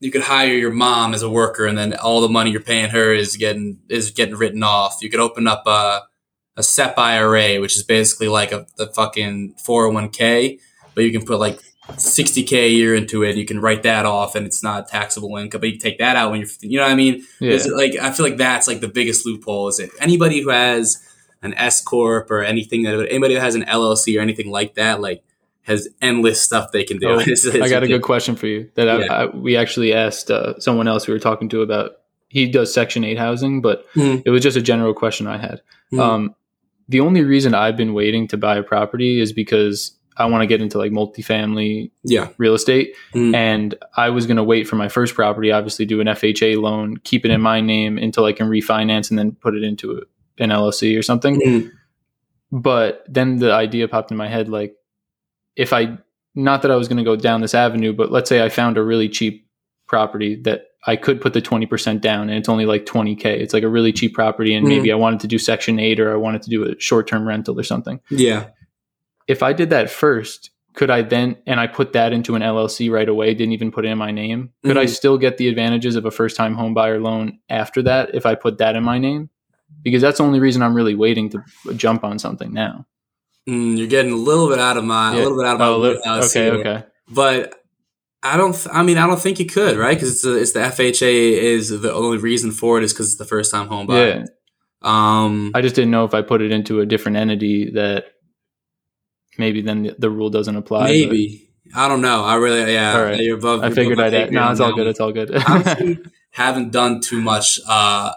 [0.00, 2.90] you could hire your mom as a worker, and then all the money you're paying
[2.90, 4.98] her is getting is getting written off.
[5.00, 6.02] You could open up a
[6.56, 10.58] a SEP IRA, which is basically like a the fucking 401k,
[10.94, 11.60] but you can put like
[11.96, 15.60] 60k a year into it, you can write that off, and it's not taxable income.
[15.60, 17.24] But you take that out when you're, you know what I mean?
[17.40, 17.52] Yeah.
[17.52, 19.68] It's like I feel like that's like the biggest loophole.
[19.68, 21.02] Is if anybody who has
[21.42, 25.00] an S corp or anything that anybody that has an LLC or anything like that,
[25.00, 25.22] like
[25.62, 27.08] has endless stuff they can do.
[27.10, 29.12] Oh, It's- it's I got a good question for you that I, Yeah.
[29.12, 31.92] I, we actually asked uh, someone else we were talking to about.
[32.30, 34.22] He does Section Eight housing, but Mhm.
[34.26, 35.60] it was just a general question I had.
[35.92, 36.00] Mhm.
[36.00, 36.34] Um,
[36.88, 40.46] the only reason I've been waiting to buy a property is because I want to
[40.46, 42.28] get into like multifamily Yeah.
[42.38, 43.34] real estate, Mhm.
[43.34, 46.96] and I was going to wait for my first property, obviously do an FHA loan,
[47.04, 50.02] keep it in my name until I can refinance, and then put it into
[50.38, 51.40] an LLC or something.
[51.40, 51.70] Mhm.
[52.50, 54.74] But then the idea popped in my head like,
[55.56, 55.98] if I,
[56.34, 58.78] not that I was going to go down this avenue, but let's say I found
[58.78, 59.46] a really cheap
[59.86, 63.40] property that I could put the 20% down and it's only like 20K.
[63.40, 64.54] It's like a really cheap property.
[64.54, 64.68] And Mhm.
[64.68, 67.26] maybe I wanted to do Section 8 or I wanted to do a short term
[67.26, 68.00] rental or something.
[68.10, 68.46] Yeah.
[69.28, 72.90] If I did that first, could I then, and I put that into an LLC
[72.90, 74.88] right away, didn't even put it in my name, could I Mhm.
[74.90, 78.34] still get the advantages of a first time home buyer loan after that if I
[78.34, 79.28] put that in my name?
[79.82, 81.42] Because that's the only reason I'm really waiting to
[81.76, 82.86] jump on something now.
[83.48, 85.20] Mm, you're getting a little bit out of my Yeah.
[85.20, 86.84] a little bit out of my Oh, okay, okay.
[87.10, 87.54] But
[88.22, 88.52] I don't.
[88.54, 89.94] th- I mean, I don't think you could, right?
[89.96, 93.16] Because it's, the- it's the FHA is the only reason for it is because it's
[93.18, 94.06] the first time home buyer.
[94.08, 94.24] Yeah.
[94.82, 95.50] Um.
[95.54, 98.06] I just didn't know if I put it into a different entity that
[99.38, 100.80] maybe then the, the rule doesn't apply.
[100.82, 102.24] but maybe I don't know.
[102.24, 102.96] I really yeah.
[102.96, 103.20] All right.
[103.20, 103.62] You're above.
[103.62, 104.32] I figured I'd.
[104.32, 104.86] No, it's all good.
[104.86, 105.30] It's all good.
[106.30, 108.12] haven't done too much uh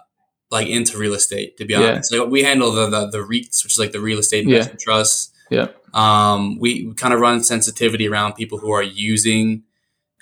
[0.51, 1.93] like into real estate to be Yeah.
[1.93, 4.55] honest like we handle the, the the REITs which is like the real estate Yeah.
[4.57, 5.67] investment trusts Yeah.
[5.93, 9.63] um we, we kind of run sensitivity around people who are using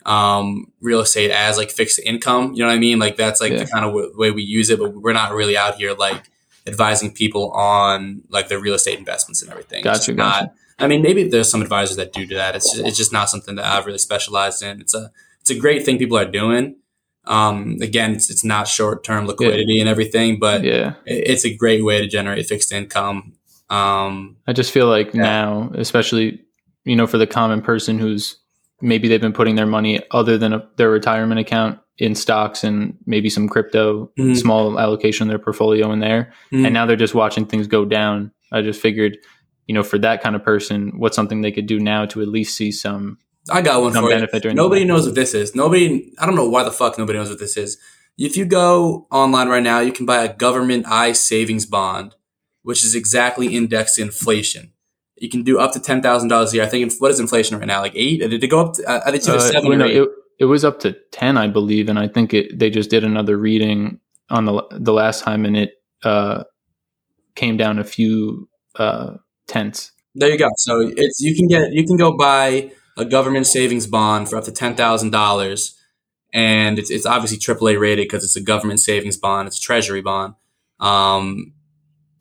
[0.06, 3.52] um real estate as like fixed income you know what I mean like that's like
[3.52, 3.64] Yeah.
[3.64, 6.30] the kind of w- way we use it but we're not really out here like
[6.68, 10.46] advising people on like their real estate investments and everything Gotcha, gotcha.
[10.46, 12.56] not I mean, maybe there's some advisors that do do that.
[12.56, 14.80] It's just, it's just not something that I've really specialized in.
[14.82, 15.12] It's a
[15.42, 16.76] it's a great thing people are doing.
[17.26, 20.94] Um, again, it's it's not short term liquidity and everything, but yeah.
[21.06, 23.34] it- it's a great way to generate fixed income.
[23.70, 25.22] Um, I just feel like Yeah.
[25.24, 26.42] now, especially
[26.86, 28.38] you know, for the common person who's
[28.82, 32.98] maybe they've been putting their money other than a, their retirement account in stocks and
[33.06, 34.38] maybe some crypto, Mhm.
[34.38, 36.64] small allocation of their portfolio in there, Mhm.
[36.66, 38.32] and now they're just watching things go down.
[38.54, 39.18] I just figured,
[39.70, 42.28] you know, for that kind of person, what's something they could do now to at
[42.28, 43.20] least see some
[43.52, 44.16] I got one some for you.
[44.16, 45.54] benefit during the Nobody knows what this is.
[45.54, 47.78] Nobody, I don't know why the fuck nobody knows what this is.
[48.18, 52.16] If you go online right now, you can buy a government I savings bond,
[52.64, 54.74] which is exactly indexed to inflation.
[55.18, 56.66] You can do up to ten thousand dollars a year.
[56.66, 57.82] I think what is inflation right now?
[57.82, 58.22] Like eight?
[58.22, 58.74] Did it go up?
[58.74, 59.98] To, I think Uh, seven well, or no, eight.
[59.98, 63.04] it, it was up to 10 i believe and i think it they just did
[63.04, 65.72] another reading on the the last time and it
[66.04, 66.44] uh
[67.36, 69.16] came down a few uh
[69.50, 70.50] tenths There you go.
[70.58, 74.44] So it's you can get you can go buy a government savings bond for up
[74.46, 75.78] to ten thousand dollars,
[76.34, 79.48] and it's it's obviously AAA rated because it's a government savings bond.
[79.48, 80.34] It's a treasury bond,
[80.80, 81.54] um,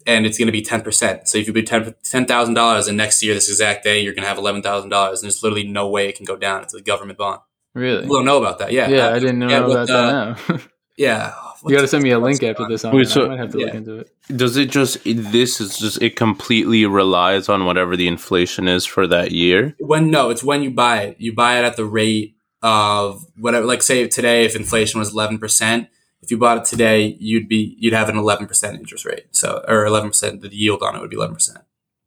[0.06, 1.28] and it's going to be ten percent.
[1.28, 4.14] So if you put ten ten thousand dollars, and next year this exact day you're
[4.14, 6.62] going to have eleven thousand dollars, and there's literally no way it can go down.
[6.62, 7.40] It's a government bond.
[7.74, 8.70] really People don't know about that.
[8.72, 10.60] Yeah, yeah, Uh, i didn't know yeah, about with, that uh, now
[10.96, 11.34] yeah.
[11.66, 13.50] You got to send me a link after this on Wait, so- i might have
[13.52, 17.96] to look into it Does it just this is just it completely relies on whatever
[17.96, 19.74] the inflation is for that year?
[19.80, 21.16] when no, it's when you buy it.
[21.18, 23.66] You buy it at the rate of whatever.
[23.66, 25.88] Like say today, if inflation was eleven percent,
[26.22, 29.26] if you bought it today, you'd be you'd have an eleven percent interest rate.
[29.32, 31.58] So or eleven percent, the yield on it would be eleven percent.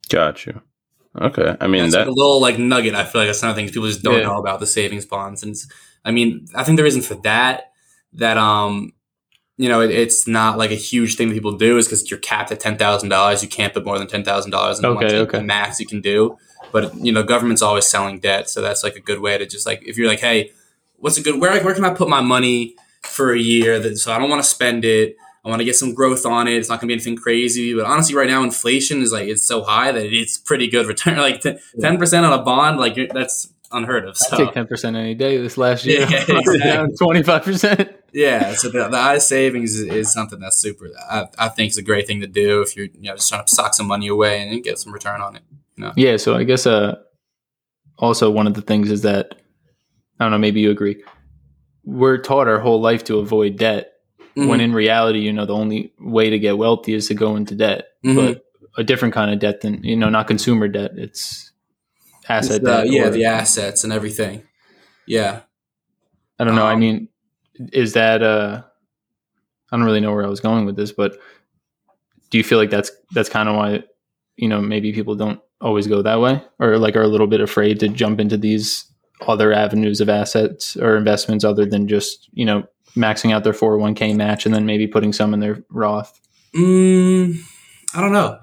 [0.09, 0.61] Got you.
[1.19, 2.95] Okay, I mean It's that like a little like nugget.
[2.95, 4.27] I feel like that's another thing people just don't Yeah.
[4.27, 5.43] know about the savings bonds.
[5.43, 5.55] And
[6.05, 7.71] I mean, I think the reason for that
[8.13, 8.93] that um
[9.61, 12.19] you know it, it's not like a huge thing that people do is because you're
[12.19, 13.43] capped at ten thousand dollars.
[13.43, 15.37] You can't put more than ten thousand dollars in Okay, okay.
[15.37, 16.37] The max you can do.
[16.71, 19.67] But you know, government's always selling debt, so that's like a good way to just
[19.67, 20.51] like if you're like, hey,
[20.97, 23.79] what's a good where where can I put my money for a year?
[23.79, 25.15] That so I don't want to spend it.
[25.45, 26.53] I want to get some growth on it.
[26.53, 29.43] It's not going to be anything crazy, but honestly, right now inflation is like it's
[29.43, 31.17] so high that it's pretty good return.
[31.21, 34.17] Like ten percent on a bond, like that's unheard of.
[34.17, 34.35] So.
[34.37, 36.97] i take 10% any day this last year Yeah, exactly.
[36.97, 40.89] 25% yeah, so the, the I savings is, is something that's super.
[41.09, 43.45] I, I think is a great thing to do if you're you know just trying
[43.45, 45.43] to sock some money away and get some return on it.
[45.95, 46.95] Yeah, so I guess uh
[47.97, 49.35] also one of the things is that
[50.19, 51.01] I don't know, maybe you agree.
[51.85, 53.93] We're taught our whole life to avoid debt
[54.35, 54.47] Mhm.
[54.47, 57.55] when in reality, you know, the only way to get wealthy is to go into
[57.55, 57.85] debt.
[58.05, 58.15] Mhm.
[58.15, 58.43] But
[58.77, 61.50] a different kind of debt than, you know, not consumer debt, it's
[62.29, 64.43] asset the- yeah, or- the assets and everything.
[65.07, 65.41] Yeah,
[66.39, 66.65] I don't know.
[66.65, 67.07] I um, mean,
[67.73, 68.63] is that uh
[69.71, 71.17] I don't really know where I was going with this, but
[72.29, 73.83] do you feel like that's that's kind of why
[74.37, 77.41] you know maybe people don't always go that way or like are a little bit
[77.41, 78.85] afraid to jump into these
[79.27, 82.63] other avenues of assets or investments other than just you know
[82.95, 86.19] maxing out their 401k match and then maybe putting some in their Roth?
[86.55, 87.37] Mm,
[87.93, 88.39] I don't know.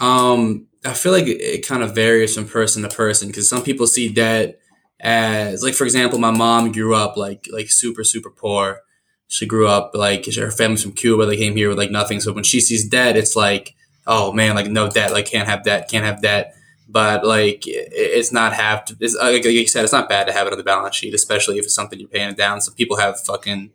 [0.00, 3.62] Um, I feel like it, it kind of varies from person to person because some
[3.62, 4.58] people see debt
[5.00, 8.80] as like, for example, my mom grew up like like super super poor.
[9.28, 11.26] She grew up like her family's from Cuba.
[11.26, 12.20] They came here with like nothing.
[12.20, 13.74] So when she sees debt, it's like,
[14.06, 16.54] oh man, like no debt, like can't have debt, can't have debt.
[16.88, 18.96] But like it's not have to.
[19.00, 21.58] It's, like you said, it's not bad to have it on the balance sheet, especially
[21.58, 22.60] if it's something you're paying it down.
[22.60, 23.70] So people have fucking,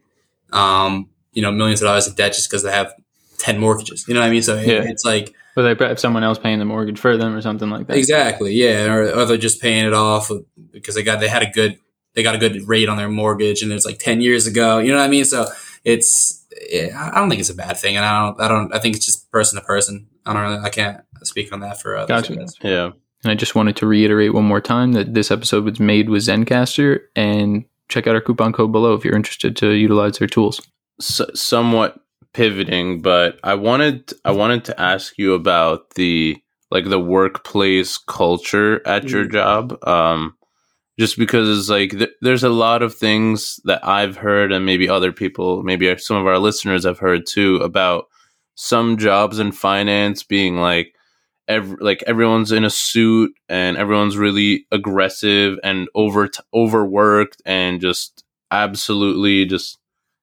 [0.53, 2.93] um, you know, millions of dollars of debt just because they have
[3.37, 4.07] ten mortgages.
[4.07, 4.43] You know what I mean?
[4.43, 4.83] So Yeah.
[4.83, 7.87] it's like Or they have someone else paying the mortgage for them or something like
[7.87, 7.97] that.
[7.97, 10.31] exactly, yeah, or, or they're just paying it off
[10.71, 11.77] because they got they had a good
[12.13, 14.79] they got a good rate on their mortgage and it's like ten years ago.
[14.79, 15.25] You know what I mean?
[15.25, 15.47] So
[15.83, 18.79] it's yeah, I don't think it's a bad thing, and I don't I don't I
[18.79, 20.07] think it's just person to person.
[20.25, 22.27] I don't really I can't speak on that for others.
[22.27, 22.47] Gotcha.
[22.63, 22.91] Yeah.
[23.23, 26.23] And I just wanted to reiterate one more time that this episode was made with
[26.23, 30.61] Zencastr and check out our coupon code below if you're interested to utilize their tools.
[30.99, 31.99] S- somewhat
[32.33, 36.37] pivoting, but I wanted I wanted to ask you about the
[36.71, 39.31] like the workplace culture at your Mhm.
[39.31, 39.87] job.
[39.87, 40.35] Um,
[40.99, 44.89] just because it's like th- there's a lot of things that I've heard, and maybe
[44.89, 48.05] other people, maybe some of our listeners have heard too, about
[48.55, 50.93] some jobs in finance being like
[51.47, 58.23] every, like everyone's in a suit and everyone's really aggressive and over overworked and just
[58.51, 59.79] absolutely just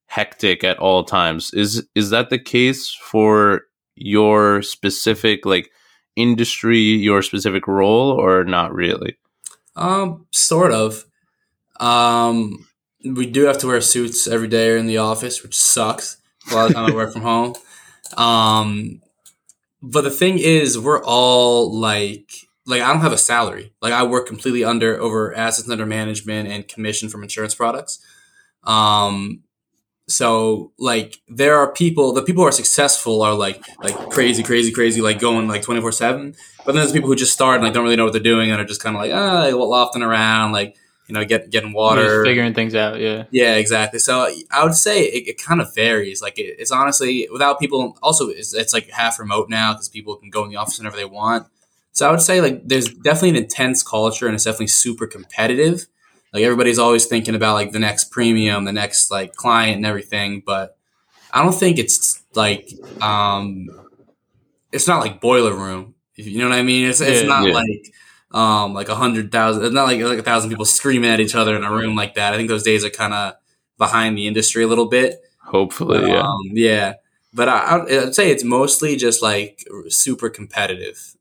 [0.09, 1.55] hectic at all times.
[1.55, 3.63] Is is that the case for
[3.95, 5.71] your specific like
[6.17, 9.17] industry, your specific role, or not really?
[9.77, 11.05] Um, sort of.
[11.79, 12.67] Um,
[13.05, 16.17] we do have to wear suits every day in the office, which sucks.
[16.51, 17.55] A lot of time I work from home.
[18.17, 19.01] Um,
[19.81, 22.33] but the thing is, we're all like,
[22.67, 23.73] like I don't have a salary.
[23.81, 28.05] Like I work completely under over assets under management and commission from insurance products.
[28.65, 29.45] Um,
[30.09, 34.73] so like there are people, the people who are successful are like like crazy, crazy,
[34.73, 36.35] crazy, like going like twenty four seven.
[36.65, 38.51] But then there's people who just start and like don't really know what they're doing
[38.51, 40.77] and are just kind of like ah, like, lofting around, like
[41.09, 43.25] you know, get getting Just water, figuring things out, yeah.
[43.31, 43.99] yeah, exactly.
[43.99, 46.21] So I would say it, it kind of varies.
[46.21, 47.97] Like it, it's honestly without people.
[48.03, 50.97] Also, it's, it's like half remote now because people can go in the office whenever
[50.97, 51.47] they want.
[51.93, 55.87] So I would say like there's definitely an intense culture and it's definitely super competitive.
[56.33, 60.43] Like everybody's always thinking about like the next premium, the next like client and everything.
[60.45, 60.77] But
[61.33, 63.69] I don't think it's like um,
[64.73, 65.95] it's not like boiler room.
[66.15, 66.89] You know what I mean?
[66.89, 67.55] It's it's Yeah, not yeah.
[67.55, 67.93] like
[68.33, 69.65] um like a hundred thousand.
[69.65, 72.15] It's not like like a thousand people screaming at each other in a room like
[72.15, 72.35] that.
[72.35, 73.35] I think those days are kind of
[73.79, 75.21] behind the industry a little bit.
[75.43, 76.21] Hopefully, yeah.
[76.21, 76.95] Um, yeah.
[77.33, 81.15] But I, I'd I'd say it's mostly just like super competitive.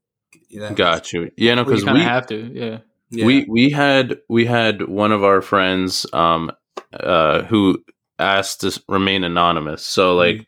[0.49, 0.73] You know?
[0.73, 1.31] Got you.
[1.37, 2.77] Yeah, no, because you kind we of have to, yeah.
[3.09, 3.25] Yeah.
[3.25, 6.51] we we had we had one of our friends um
[6.93, 7.83] uh who
[8.19, 10.45] asked to remain anonymous so like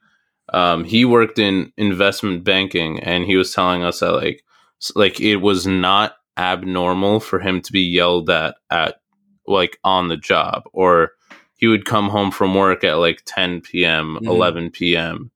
[0.53, 4.43] um he worked in investment banking and he was telling us that like
[4.95, 8.95] like it was not abnormal for him to be yelled at at
[9.47, 11.11] like on the job or
[11.55, 14.27] he would come home from work at like 10 p.m Mhm.
[14.27, 15.31] 11 p.m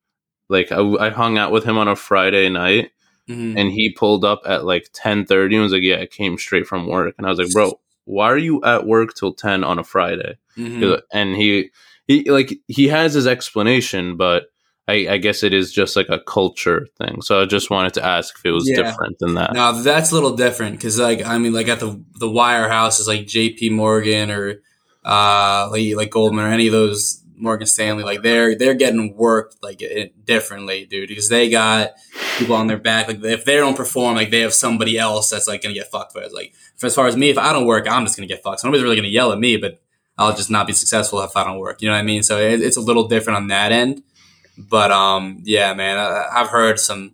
[0.50, 2.92] like I, I hung out with him on a friday night
[3.30, 3.58] Mhm.
[3.60, 6.88] and he pulled up at like 10.30 and was like yeah i came straight from
[6.88, 9.84] work and i was like bro why are you at work till 10 on a
[9.84, 11.02] friday Mhm.
[11.12, 11.70] and he
[12.06, 14.48] he like he has his explanation but
[14.86, 18.06] I, I guess it is just like a culture thing so i just wanted to
[18.06, 18.82] ask if it was Yeah.
[18.84, 22.04] different than that Now that's a little different because, like, I mean, like at the
[22.20, 23.70] the wire houses, like J.P.
[23.70, 24.62] Morgan or
[25.06, 29.58] uh, like like Goldman or any of those Morgan Stanley, like they're they're getting worked
[29.62, 31.92] like it, differently, dude, because they got
[32.38, 33.08] people on their back.
[33.08, 36.14] Like if they don't perform, like they have somebody else that's like gonna get fucked.
[36.14, 36.34] For it.
[36.34, 38.62] Like for as far as me, if I don't work, I'm just gonna get fucked.
[38.62, 39.82] So nobody's really gonna yell at me, but
[40.18, 41.82] I'll just not be successful if I don't work.
[41.82, 42.24] You know what I mean?
[42.24, 44.04] So it, it's a little different on that end.
[44.58, 47.12] But um, yeah, man, I, I've heard some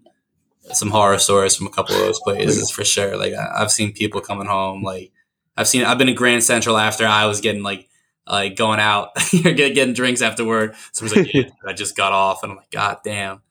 [0.73, 3.17] some horror stories from a couple of those places for sure.
[3.17, 4.83] Like I- I've seen people coming home.
[4.83, 5.11] Like
[5.57, 7.88] I've seen I've been in Grand Central after I was getting like
[8.29, 9.09] like going out
[9.45, 10.75] or get, getting drinks afterward.
[10.93, 13.41] Someone's like, yeah, I just got off, and I'm like, God damn.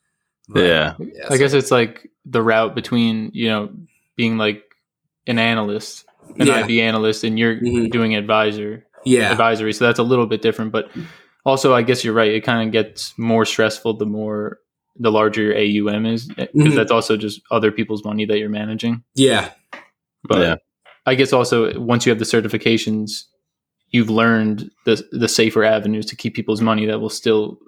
[0.49, 3.71] But, yeah yeah, I guess it's like the route between, you know,
[4.17, 4.63] being like
[5.27, 6.07] an analyst,
[6.39, 6.55] an Yeah.
[6.65, 7.91] IB analyst, and you're Mhm.
[7.91, 9.73] doing advisor yeah, advisory.
[9.73, 10.73] So that's a little bit different.
[10.73, 10.91] But
[11.45, 12.31] also, I guess you're right.
[12.33, 14.59] It kind of gets more stressful the more
[14.97, 16.75] the larger your AUM is, because Mhm.
[16.75, 19.05] that's also just other people's money that you're managing.
[19.15, 19.51] yeah,
[20.25, 20.57] But Yeah.
[21.07, 23.25] I guess also once you have the certifications,
[23.91, 27.59] you've learned the the safer avenues to keep people's money that will still.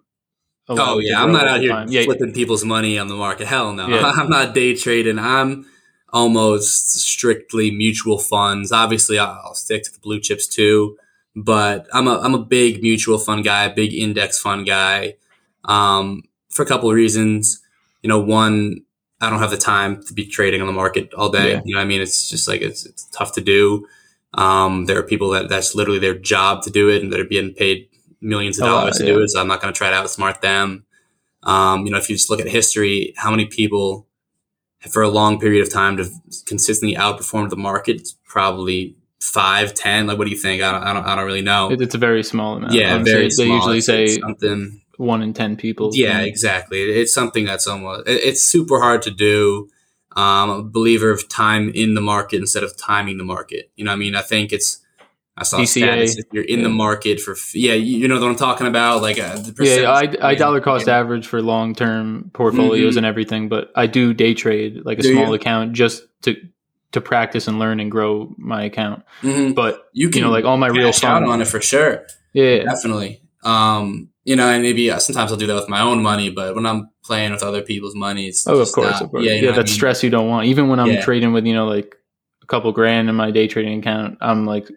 [0.68, 1.88] Oh yeah, I'm not out here time.
[1.88, 3.46] Yeah, flipping people's money on the market.
[3.48, 4.02] Hell no, Yeah.
[4.14, 5.18] I'm not day trading.
[5.18, 5.66] I'm
[6.12, 8.70] almost strictly mutual funds.
[8.70, 10.96] Obviously, I'll stick to the blue chips too,
[11.34, 15.14] but I'm a I'm a big mutual fund guy, big index fund guy,
[15.64, 17.60] um, for a couple of reasons.
[18.02, 18.82] You know, one,
[19.20, 21.52] I don't have the time to be trading on the market all day.
[21.52, 21.62] Yeah.
[21.64, 23.86] You know, what I mean, it's just like it's, it's tough to do.
[24.34, 27.24] Um, there are people that that's literally their job to do it, and that are
[27.24, 27.88] being paid
[28.20, 29.12] millions of dollars to yeah.
[29.14, 29.28] do it.
[29.30, 30.84] So I'm not going to try to outsmart them.
[31.42, 34.06] Um, you know, if you just look at history, how many people
[34.90, 36.08] for a long period of time to
[36.46, 38.08] consistently outperform the market?
[38.26, 40.06] Probably five, ten.
[40.06, 40.62] Like, what do you think?
[40.62, 41.70] I don't, I don't, I don't really know.
[41.72, 42.72] It- it's a very small amount.
[42.74, 43.46] yeah, so very They small.
[43.56, 44.80] usually It's- say it's something.
[44.96, 45.90] one in ten people.
[45.94, 46.82] Yeah, exactly.
[46.82, 49.68] It's something that's almost it- it's super hard to do.
[50.16, 53.70] Um, I'm a believer of time in the market instead of timing the market.
[53.76, 54.78] You know, I mean, I think it's.
[55.36, 58.36] I saw DCA, if you're in the market for yeah, you you know what I'm
[58.36, 62.94] talking about, like uh, the Yeah, I, I dollar cost average for long term portfolios
[62.94, 62.98] Mhm.
[62.98, 65.34] and everything, but I do day trade like a Do small you?
[65.34, 66.36] account just to
[66.92, 69.02] to practice and learn and grow my account.
[69.22, 69.54] Mhm.
[69.54, 71.30] But You you can know, like all my real funds.
[71.30, 72.04] on it for sure.
[72.34, 73.22] Yeah, Definitely.
[73.42, 76.54] Um, you know, and maybe uh, sometimes I'll do that with my own money, but
[76.54, 79.24] when I'm playing with other people's money, it's Oh, of course, not- of course.
[79.24, 79.74] Yeah, Yeah, you know what I that's mean?
[79.76, 80.46] stress you don't want.
[80.46, 81.00] Even when I'm Yeah.
[81.04, 81.96] trading with, you know, like
[82.42, 84.68] a couple grand in my day trading account, I'm like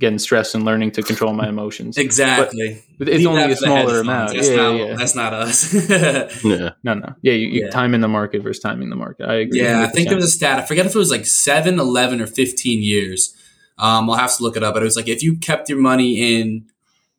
[0.00, 1.96] getting stressed and learning to control my emotions.
[1.96, 2.82] Exactly.
[2.98, 4.34] But it's Leave only a for the hedge smaller amount.
[4.34, 4.94] That's Yeah, not, yeah.
[4.96, 5.72] That's not us.
[6.44, 6.70] Yeah.
[6.82, 7.14] No, no.
[7.22, 7.70] Yeah, you, you Yeah.
[7.70, 9.26] time in the market versus timing the market.
[9.28, 9.60] I agree.
[9.60, 10.58] yeah, I think there was a stat.
[10.58, 13.34] I forget if it was like 7, 11, or 15 years.
[13.78, 15.78] Um, I'll have to look it up, but it was like if you kept your
[15.78, 16.66] money in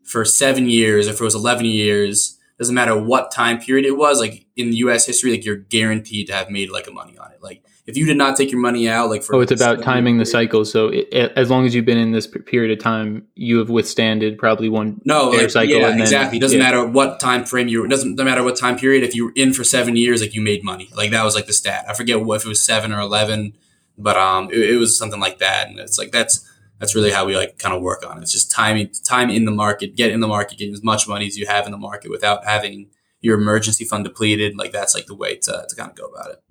[0.03, 4.20] for seven years, if it was 11 years, doesn't matter what time period it was,
[4.20, 5.06] like in U.S.
[5.06, 7.43] history, like you're guaranteed to have made like a money on it.
[7.43, 10.16] Like if you did not take your money out, like for Oh, it's about timing
[10.16, 10.64] the years- cycle.
[10.64, 14.38] So it, as long as you've been in this period of time, you have withstanded
[14.38, 15.01] probably one.
[15.03, 16.38] No, like, cycle yeah, and then- exactly.
[16.38, 16.64] It doesn't yeah.
[16.64, 17.84] matter what time frame you.
[17.84, 19.03] It doesn't doesn't matter what time period.
[19.03, 20.89] If you were in for seven years, like you made money.
[20.95, 21.86] Like that was like the stat.
[21.89, 23.53] I forget what if it was seven or eleven,
[23.97, 25.68] but um, it, it was something like that.
[25.68, 26.49] And it's like that's
[26.80, 28.21] that's really how we like kind of work on it.
[28.21, 31.28] It's just timing time in the market, get in the market, get as much money
[31.28, 32.89] as you have in the market without having
[33.21, 34.57] your emergency fund depleted.
[34.57, 36.43] Like that's like the way to to kind of go about it.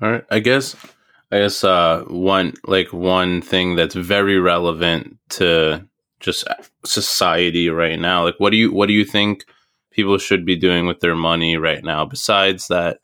[0.00, 0.24] All right.
[0.30, 0.76] I guess
[1.32, 5.86] I guess uh one like one thing that's very relevant to
[6.20, 6.46] just
[6.84, 8.24] society right now.
[8.24, 9.44] Like what do you what do you think
[9.90, 12.98] people should be doing with their money right now besides that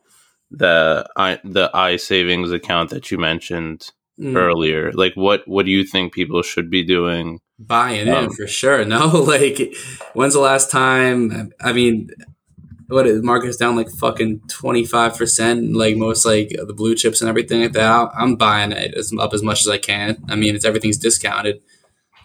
[0.50, 3.90] the i the I savings account that you mentioned
[4.20, 4.36] Mm.
[4.36, 4.92] earlier?
[4.92, 7.40] Like what what do you think people should be doing?
[7.58, 8.84] buying in Um, for sure.
[8.96, 9.74] No, like
[10.14, 11.52] when's the last time?
[11.60, 12.08] I mean,
[12.88, 15.74] what is market's down like fucking twenty five percent.
[15.74, 17.84] Like most like the blue chips and everything like that.
[17.90, 20.22] I- I'm buying it as, up as much as I can.
[20.28, 21.60] I mean, it's everything's discounted.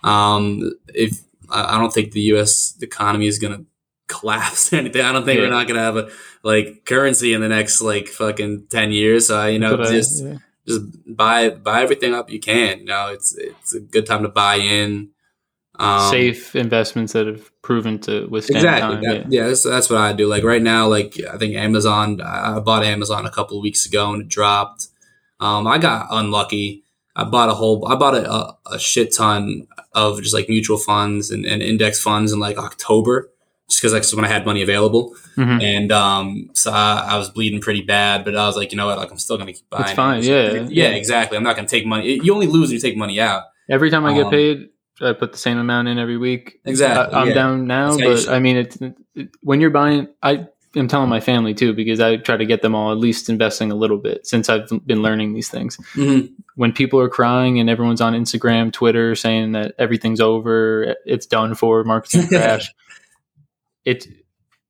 [0.03, 1.19] Um, if
[1.49, 2.75] I I don't think the U.S.
[2.81, 3.63] economy is gonna
[4.07, 5.01] collapse or anything.
[5.03, 5.45] I don't think Yeah.
[5.45, 6.09] we're not gonna have a
[6.43, 9.27] like currency in the next like fucking ten years.
[9.27, 10.37] So you know, But, just yeah.
[10.67, 12.79] Just buy buy everything up you can.
[12.79, 15.09] You know, it's it's a good time to buy in.
[15.77, 18.95] Um, safe investments that have proven to withstand exactly.
[18.95, 19.03] time.
[19.03, 19.41] That- yeah.
[19.41, 20.27] yeah, that's, that's what I do.
[20.27, 22.21] Like right now, like I think Amazon.
[22.21, 24.87] I bought Amazon a couple of weeks ago and it dropped.
[25.39, 26.83] Um, I got unlucky.
[27.15, 27.85] I bought a whole.
[27.87, 32.01] I bought a, a, a shit ton of just like mutual funds and, and index
[32.01, 33.31] funds in like October,
[33.69, 35.15] just because that's when I had money available.
[35.37, 35.61] Mhm.
[35.63, 38.85] And um, so I, I was bleeding pretty bad, but I was like, you know
[38.85, 38.97] what?
[38.97, 39.83] Like I'm still gonna keep buying.
[39.85, 40.25] It's fine, it.
[40.25, 40.87] yeah, yeah, yeah.
[40.89, 41.37] exactly.
[41.37, 42.19] I'm not gonna take money.
[42.23, 43.43] You only lose when you take money out.
[43.69, 44.69] Every time I get Um, paid,
[45.01, 46.59] I put the same amount in every week.
[46.63, 47.13] Exactly.
[47.15, 47.33] I, am yeah.
[47.33, 48.29] down now, That's how you but.
[48.29, 48.77] I mean, it's
[49.15, 50.07] it, when you're buying.
[50.21, 53.29] I am telling my family too because I try to get them all at least
[53.29, 55.77] investing a little bit since I've been learning these things.
[55.95, 56.31] Mhm.
[56.55, 61.55] When people are crying and everyone's on Instagram, Twitter saying that everything's over, it's done
[61.55, 62.73] for, market's crash.
[63.85, 64.07] It,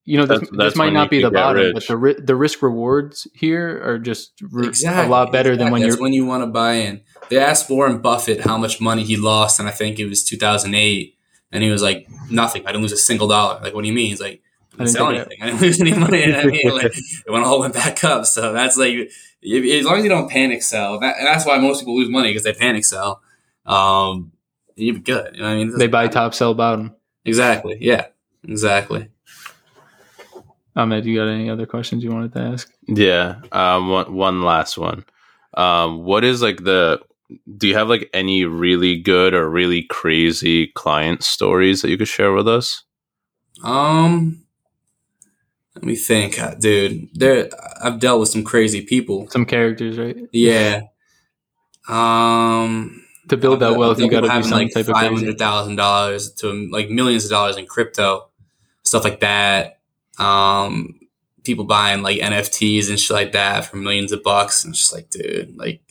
[0.04, 1.74] you know, this, That's- this might not be the bottom, rich.
[1.74, 5.06] but the ri- the risk rewards here are just r- Exactly.
[5.08, 5.82] a lot better than when Exactly.
[5.82, 7.02] you're That's when you want to buy in.
[7.30, 11.16] They asked Warren Buffett how much money he lost, and I think it was 2008,
[11.52, 12.64] and he was like, "Nothing.
[12.68, 14.10] I didn't lose a single dollar." Like, what do you mean?
[14.10, 14.42] He's like,
[14.74, 15.38] "I didn't didn't sell take it anything.
[15.42, 18.26] I didn't lose any money." And I mean, like, it went all went back up.
[18.28, 19.10] So that's like,
[19.42, 22.10] if, as long as you don't panic sell, that, and that's why most people lose
[22.10, 23.22] money because they panic sell.
[23.66, 24.34] Um,
[24.76, 25.34] you'd be good.
[25.36, 25.78] You know what I mean?
[25.80, 26.94] they buy top, sell bottom.
[27.24, 27.78] exactly.
[27.82, 28.06] Yeah,
[28.48, 29.10] exactly.
[30.76, 32.72] Ahmed, you got any other questions you wanted to ask?
[32.88, 33.42] Yeah.
[33.52, 35.06] Um one one last one.
[35.56, 37.02] Um what is like the
[37.58, 42.08] do you have like any really good or really crazy client stories that you could
[42.08, 42.84] share with us?
[43.64, 44.44] Um,
[45.74, 47.10] let me think, uh, dude.
[47.14, 47.50] There,
[47.82, 49.28] I've dealt with some crazy people.
[49.32, 50.16] Some characters, right?
[50.32, 50.84] Yeah.
[51.88, 55.08] Um, To build that wealth, you got to do having some like type of five
[55.08, 55.26] crazy.
[55.26, 58.30] hundred thousand dollars to like millions of dollars in crypto,
[58.86, 59.80] stuff like that.
[60.18, 61.00] Um,
[61.44, 64.64] people buying like NFTs and shit like that for millions of bucks.
[64.64, 65.82] And it's just like, dude, like,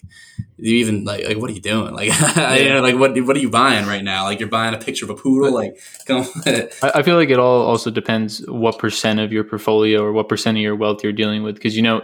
[0.57, 1.95] you even like, like, what are you doing?
[1.95, 2.81] Like, yeah.
[2.81, 4.25] like, what, what are you buying right now?
[4.25, 5.53] Like, you're buying a picture of a poodle.
[5.53, 10.03] Like, come I, I feel like it all also depends what percent of your portfolio
[10.03, 11.61] or what percent of your wealth you're dealing with.
[11.61, 12.03] Cause you know,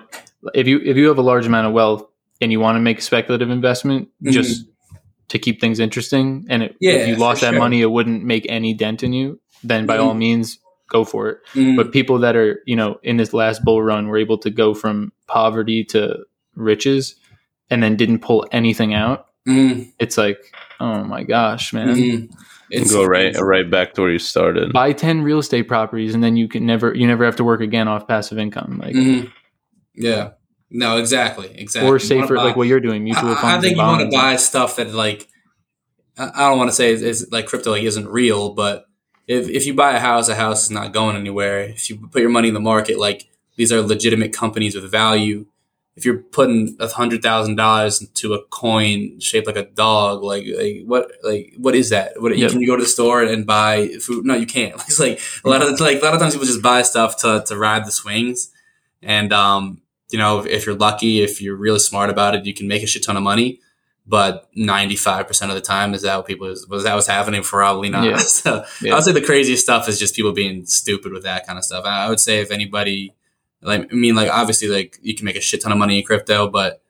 [0.54, 2.06] if you, if you have a large amount of wealth
[2.40, 4.32] and you want to make a speculative investment, mm-hmm.
[4.32, 4.66] just
[5.28, 7.58] to keep things interesting, and it, yeah, if you lost that sure.
[7.58, 10.08] money, it wouldn't make any dent in you, then by mm-hmm.
[10.08, 10.58] all means,
[10.90, 11.38] go for it.
[11.54, 11.76] Mm.
[11.76, 14.74] But people that are, you know, in this last bull run were able to go
[14.74, 16.18] from poverty to
[16.54, 17.14] riches
[17.70, 19.28] and then didn't pull anything out.
[19.48, 19.90] Mm.
[19.98, 20.38] It's like,
[20.78, 21.88] oh my gosh, man.
[21.88, 22.34] Mm-hmm.
[22.72, 24.72] It's go right right back to where you started.
[24.72, 27.60] Buy 10 real estate properties and then you can never you never have to work
[27.60, 28.78] again off passive income.
[28.80, 29.28] Like mm-hmm.
[29.94, 30.30] Yeah.
[30.70, 31.52] No, exactly.
[31.56, 31.90] Exactly.
[31.90, 33.44] Or safer buy, like what you're doing, mutual funds.
[33.44, 35.26] I think you want to buy stuff that like
[36.16, 38.84] I don't want to say is like crypto like isn't real, but
[39.30, 41.60] if if you buy a house, a house is not going anywhere.
[41.60, 45.46] If you put your money in the market, like these are legitimate companies with value.
[45.94, 50.44] If you're putting a hundred thousand dollars into a coin shaped like a dog, like,
[50.56, 52.20] like what like what is that?
[52.20, 52.50] What yep.
[52.50, 54.26] can you go to the store and buy food?
[54.26, 54.74] No, you can't.
[54.88, 57.44] It's like a lot of like a lot of times people just buy stuff to
[57.46, 58.50] to ride the swings,
[59.00, 62.54] and um, you know if, if you're lucky, if you're really smart about it, you
[62.54, 63.60] can make a shit ton of money
[64.06, 67.42] but 95% of the time is that what people is, was that was happening?
[67.42, 68.04] Probably not.
[68.04, 68.16] Yeah.
[68.18, 68.92] so yeah.
[68.92, 71.64] i would say the craziest stuff is just people being stupid with that kind of
[71.64, 71.84] stuff.
[71.84, 73.14] I would say if anybody
[73.62, 76.04] like i mean like obviously like you can make a shit ton of money in
[76.04, 76.82] crypto but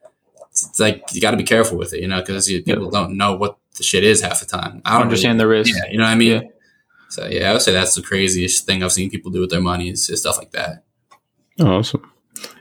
[0.51, 2.89] it's like you got to be careful with it you know because people yeah.
[2.91, 4.81] don't know what the shit is half the time.
[4.83, 5.75] I don't understand really, the risk.
[5.75, 6.51] yeah, you know what i mean?
[7.09, 9.61] So yeah i would say that's the craziest thing i've seen people do with their
[9.61, 10.83] money is, is stuff like that.
[11.59, 12.09] Oh, awesome.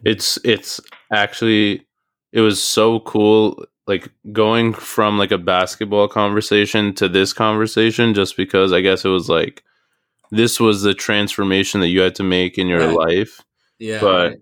[0.05, 0.81] It's it's
[1.13, 1.87] actually
[2.33, 8.37] it was so cool like going from like a basketball conversation to this conversation just
[8.37, 9.65] because I guess it was like
[10.31, 13.19] this was the transformation that you had to make in your right.
[13.19, 13.41] life.
[13.81, 14.01] Yeah.
[14.01, 14.39] But right.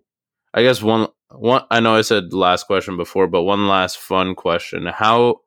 [0.53, 4.35] I guess one one I know I said last question before, but one last fun
[4.35, 4.85] question.
[4.85, 5.41] How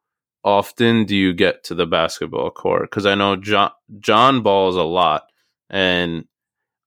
[0.43, 2.89] often do you get to the basketball court?
[2.89, 5.25] Because I know John John balls a lot
[5.69, 6.25] and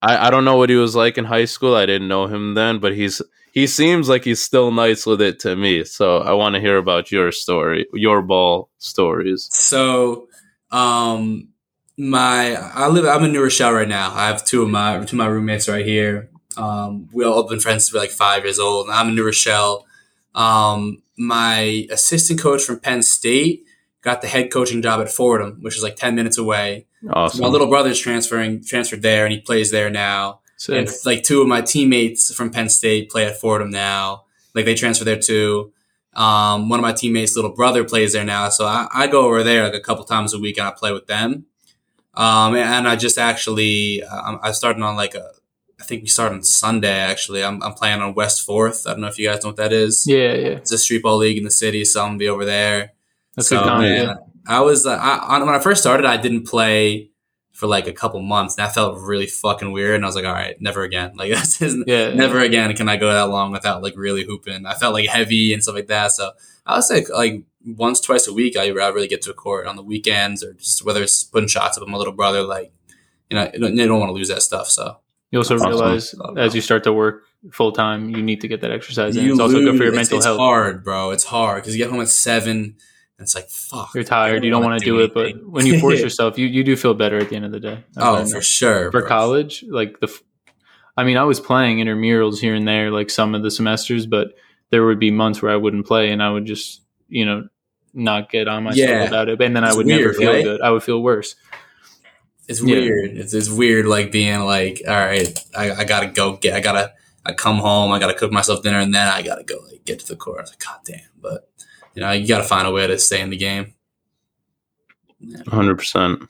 [0.02, 1.76] I, I don't know what he was like in high school.
[1.76, 3.22] I didn't know him then, but he's
[3.54, 5.84] he seems like he's still nice with it to me.
[5.84, 9.48] So I want to hear about your story, your ball stories.
[9.52, 10.28] So,
[10.72, 11.50] um,
[11.96, 14.12] my I live I'm in New Rochelle right now.
[14.12, 16.28] I have two of my two of my roommates right here.
[16.56, 18.90] Um, we all been friends for like five years old.
[18.90, 19.86] I'm in New Rochelle.
[20.34, 23.64] Um, my assistant coach from Penn State
[24.02, 26.88] got the head coaching job at Fordham, which is like ten minutes away.
[27.08, 27.38] Awesome.
[27.38, 30.40] So my little brother's transferring transferred there, and he plays there now.
[30.64, 30.76] Sick.
[30.76, 34.24] And like two of my teammates from Penn State play at Fordham now.
[34.54, 35.72] Like they transfer there too.
[36.14, 39.42] Um, one of my teammates' little brother plays there now, so I, I, go over
[39.42, 41.46] there like a couple times a week and I play with them.
[42.14, 45.32] Um, and I just actually um, I started on like a
[45.80, 47.44] I think we start on Sunday actually.
[47.44, 48.86] I'm, I'm playing on West Fourth.
[48.86, 50.06] I don't know if you guys know what that is.
[50.06, 50.56] Yeah, yeah.
[50.56, 52.92] It's a street ball league in the city, so I'm gonna be over there.
[53.34, 54.14] That's so, good yeah.
[54.46, 57.10] I was uh, I, when I first started, I didn't play
[57.54, 58.56] for like a couple months.
[58.56, 59.94] That felt really fucking weird.
[59.94, 61.12] And I was like, all right, never again.
[61.16, 62.46] Like this is yeah, never yeah.
[62.46, 64.66] again can I go that long without like really hooping.
[64.66, 66.12] I felt like heavy and stuff like that.
[66.12, 66.32] So
[66.66, 69.66] I was like like once, twice a week, I, I really get to a court
[69.66, 72.72] on the weekends or just whether it's putting shots up with my little brother, like,
[73.30, 74.68] you know, you don't want to lose that stuff.
[74.68, 74.98] So
[75.30, 75.68] you also awesome.
[75.68, 79.24] realize as you start to work full time, you need to get that exercise in.
[79.24, 80.36] You it's also good for your mental it's health.
[80.36, 81.10] It's hard, bro.
[81.10, 82.76] It's hard because you get home at seven
[83.18, 83.90] it's like fuck.
[83.94, 84.44] You're tired.
[84.44, 86.76] You don't want to do, do it, but when you force yourself, you, you do
[86.76, 87.84] feel better at the end of the day.
[87.96, 88.90] oh, for sure.
[88.90, 89.08] For bro.
[89.08, 90.12] college, like the,
[90.96, 94.34] I mean, I was playing intramurals here and there, like some of the semesters, but
[94.70, 97.48] there would be months where I wouldn't play, and I would just, you know,
[97.92, 99.04] not get on myself yeah.
[99.04, 100.44] about it, and then it's I would weird, never feel right?
[100.44, 100.60] good.
[100.60, 101.36] I would feel worse.
[102.48, 103.12] It's weird.
[103.12, 103.22] Yeah.
[103.22, 106.92] It's, it's weird, like being like, all right, I, I gotta go get, I gotta,
[107.24, 110.00] I come home, I gotta cook myself dinner, and then I gotta go like get
[110.00, 110.38] to the court.
[110.38, 111.48] I was like, god damn, but
[111.94, 113.74] you know, you got to find a way to stay in the game.
[115.48, 116.28] Hundred percent.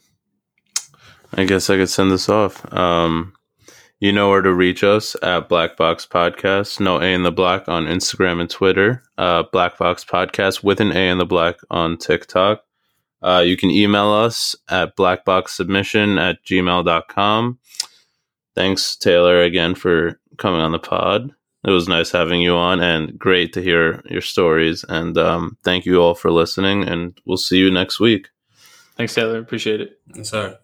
[1.32, 2.72] I guess I could send this off.
[2.72, 3.32] Um,
[3.98, 6.78] you know where to reach us at Black Box Podcast.
[6.78, 9.02] No A in the Black on Instagram and Twitter.
[9.18, 12.62] Uh, Black Box Podcast with an A in the Black on TikTok.
[13.22, 17.58] Uh, you can email us at blackboxsubmission at gmail.com.
[18.54, 21.32] Thanks, Taylor, again for coming on the pod.
[21.64, 24.84] It was nice having you on and great to hear your stories.
[24.88, 26.84] And um, thank you all for listening.
[26.84, 28.28] And we'll see you next week.
[28.96, 29.38] Thanks, Taylor.
[29.38, 30.00] Appreciate it.
[30.14, 30.58] Yes, sir.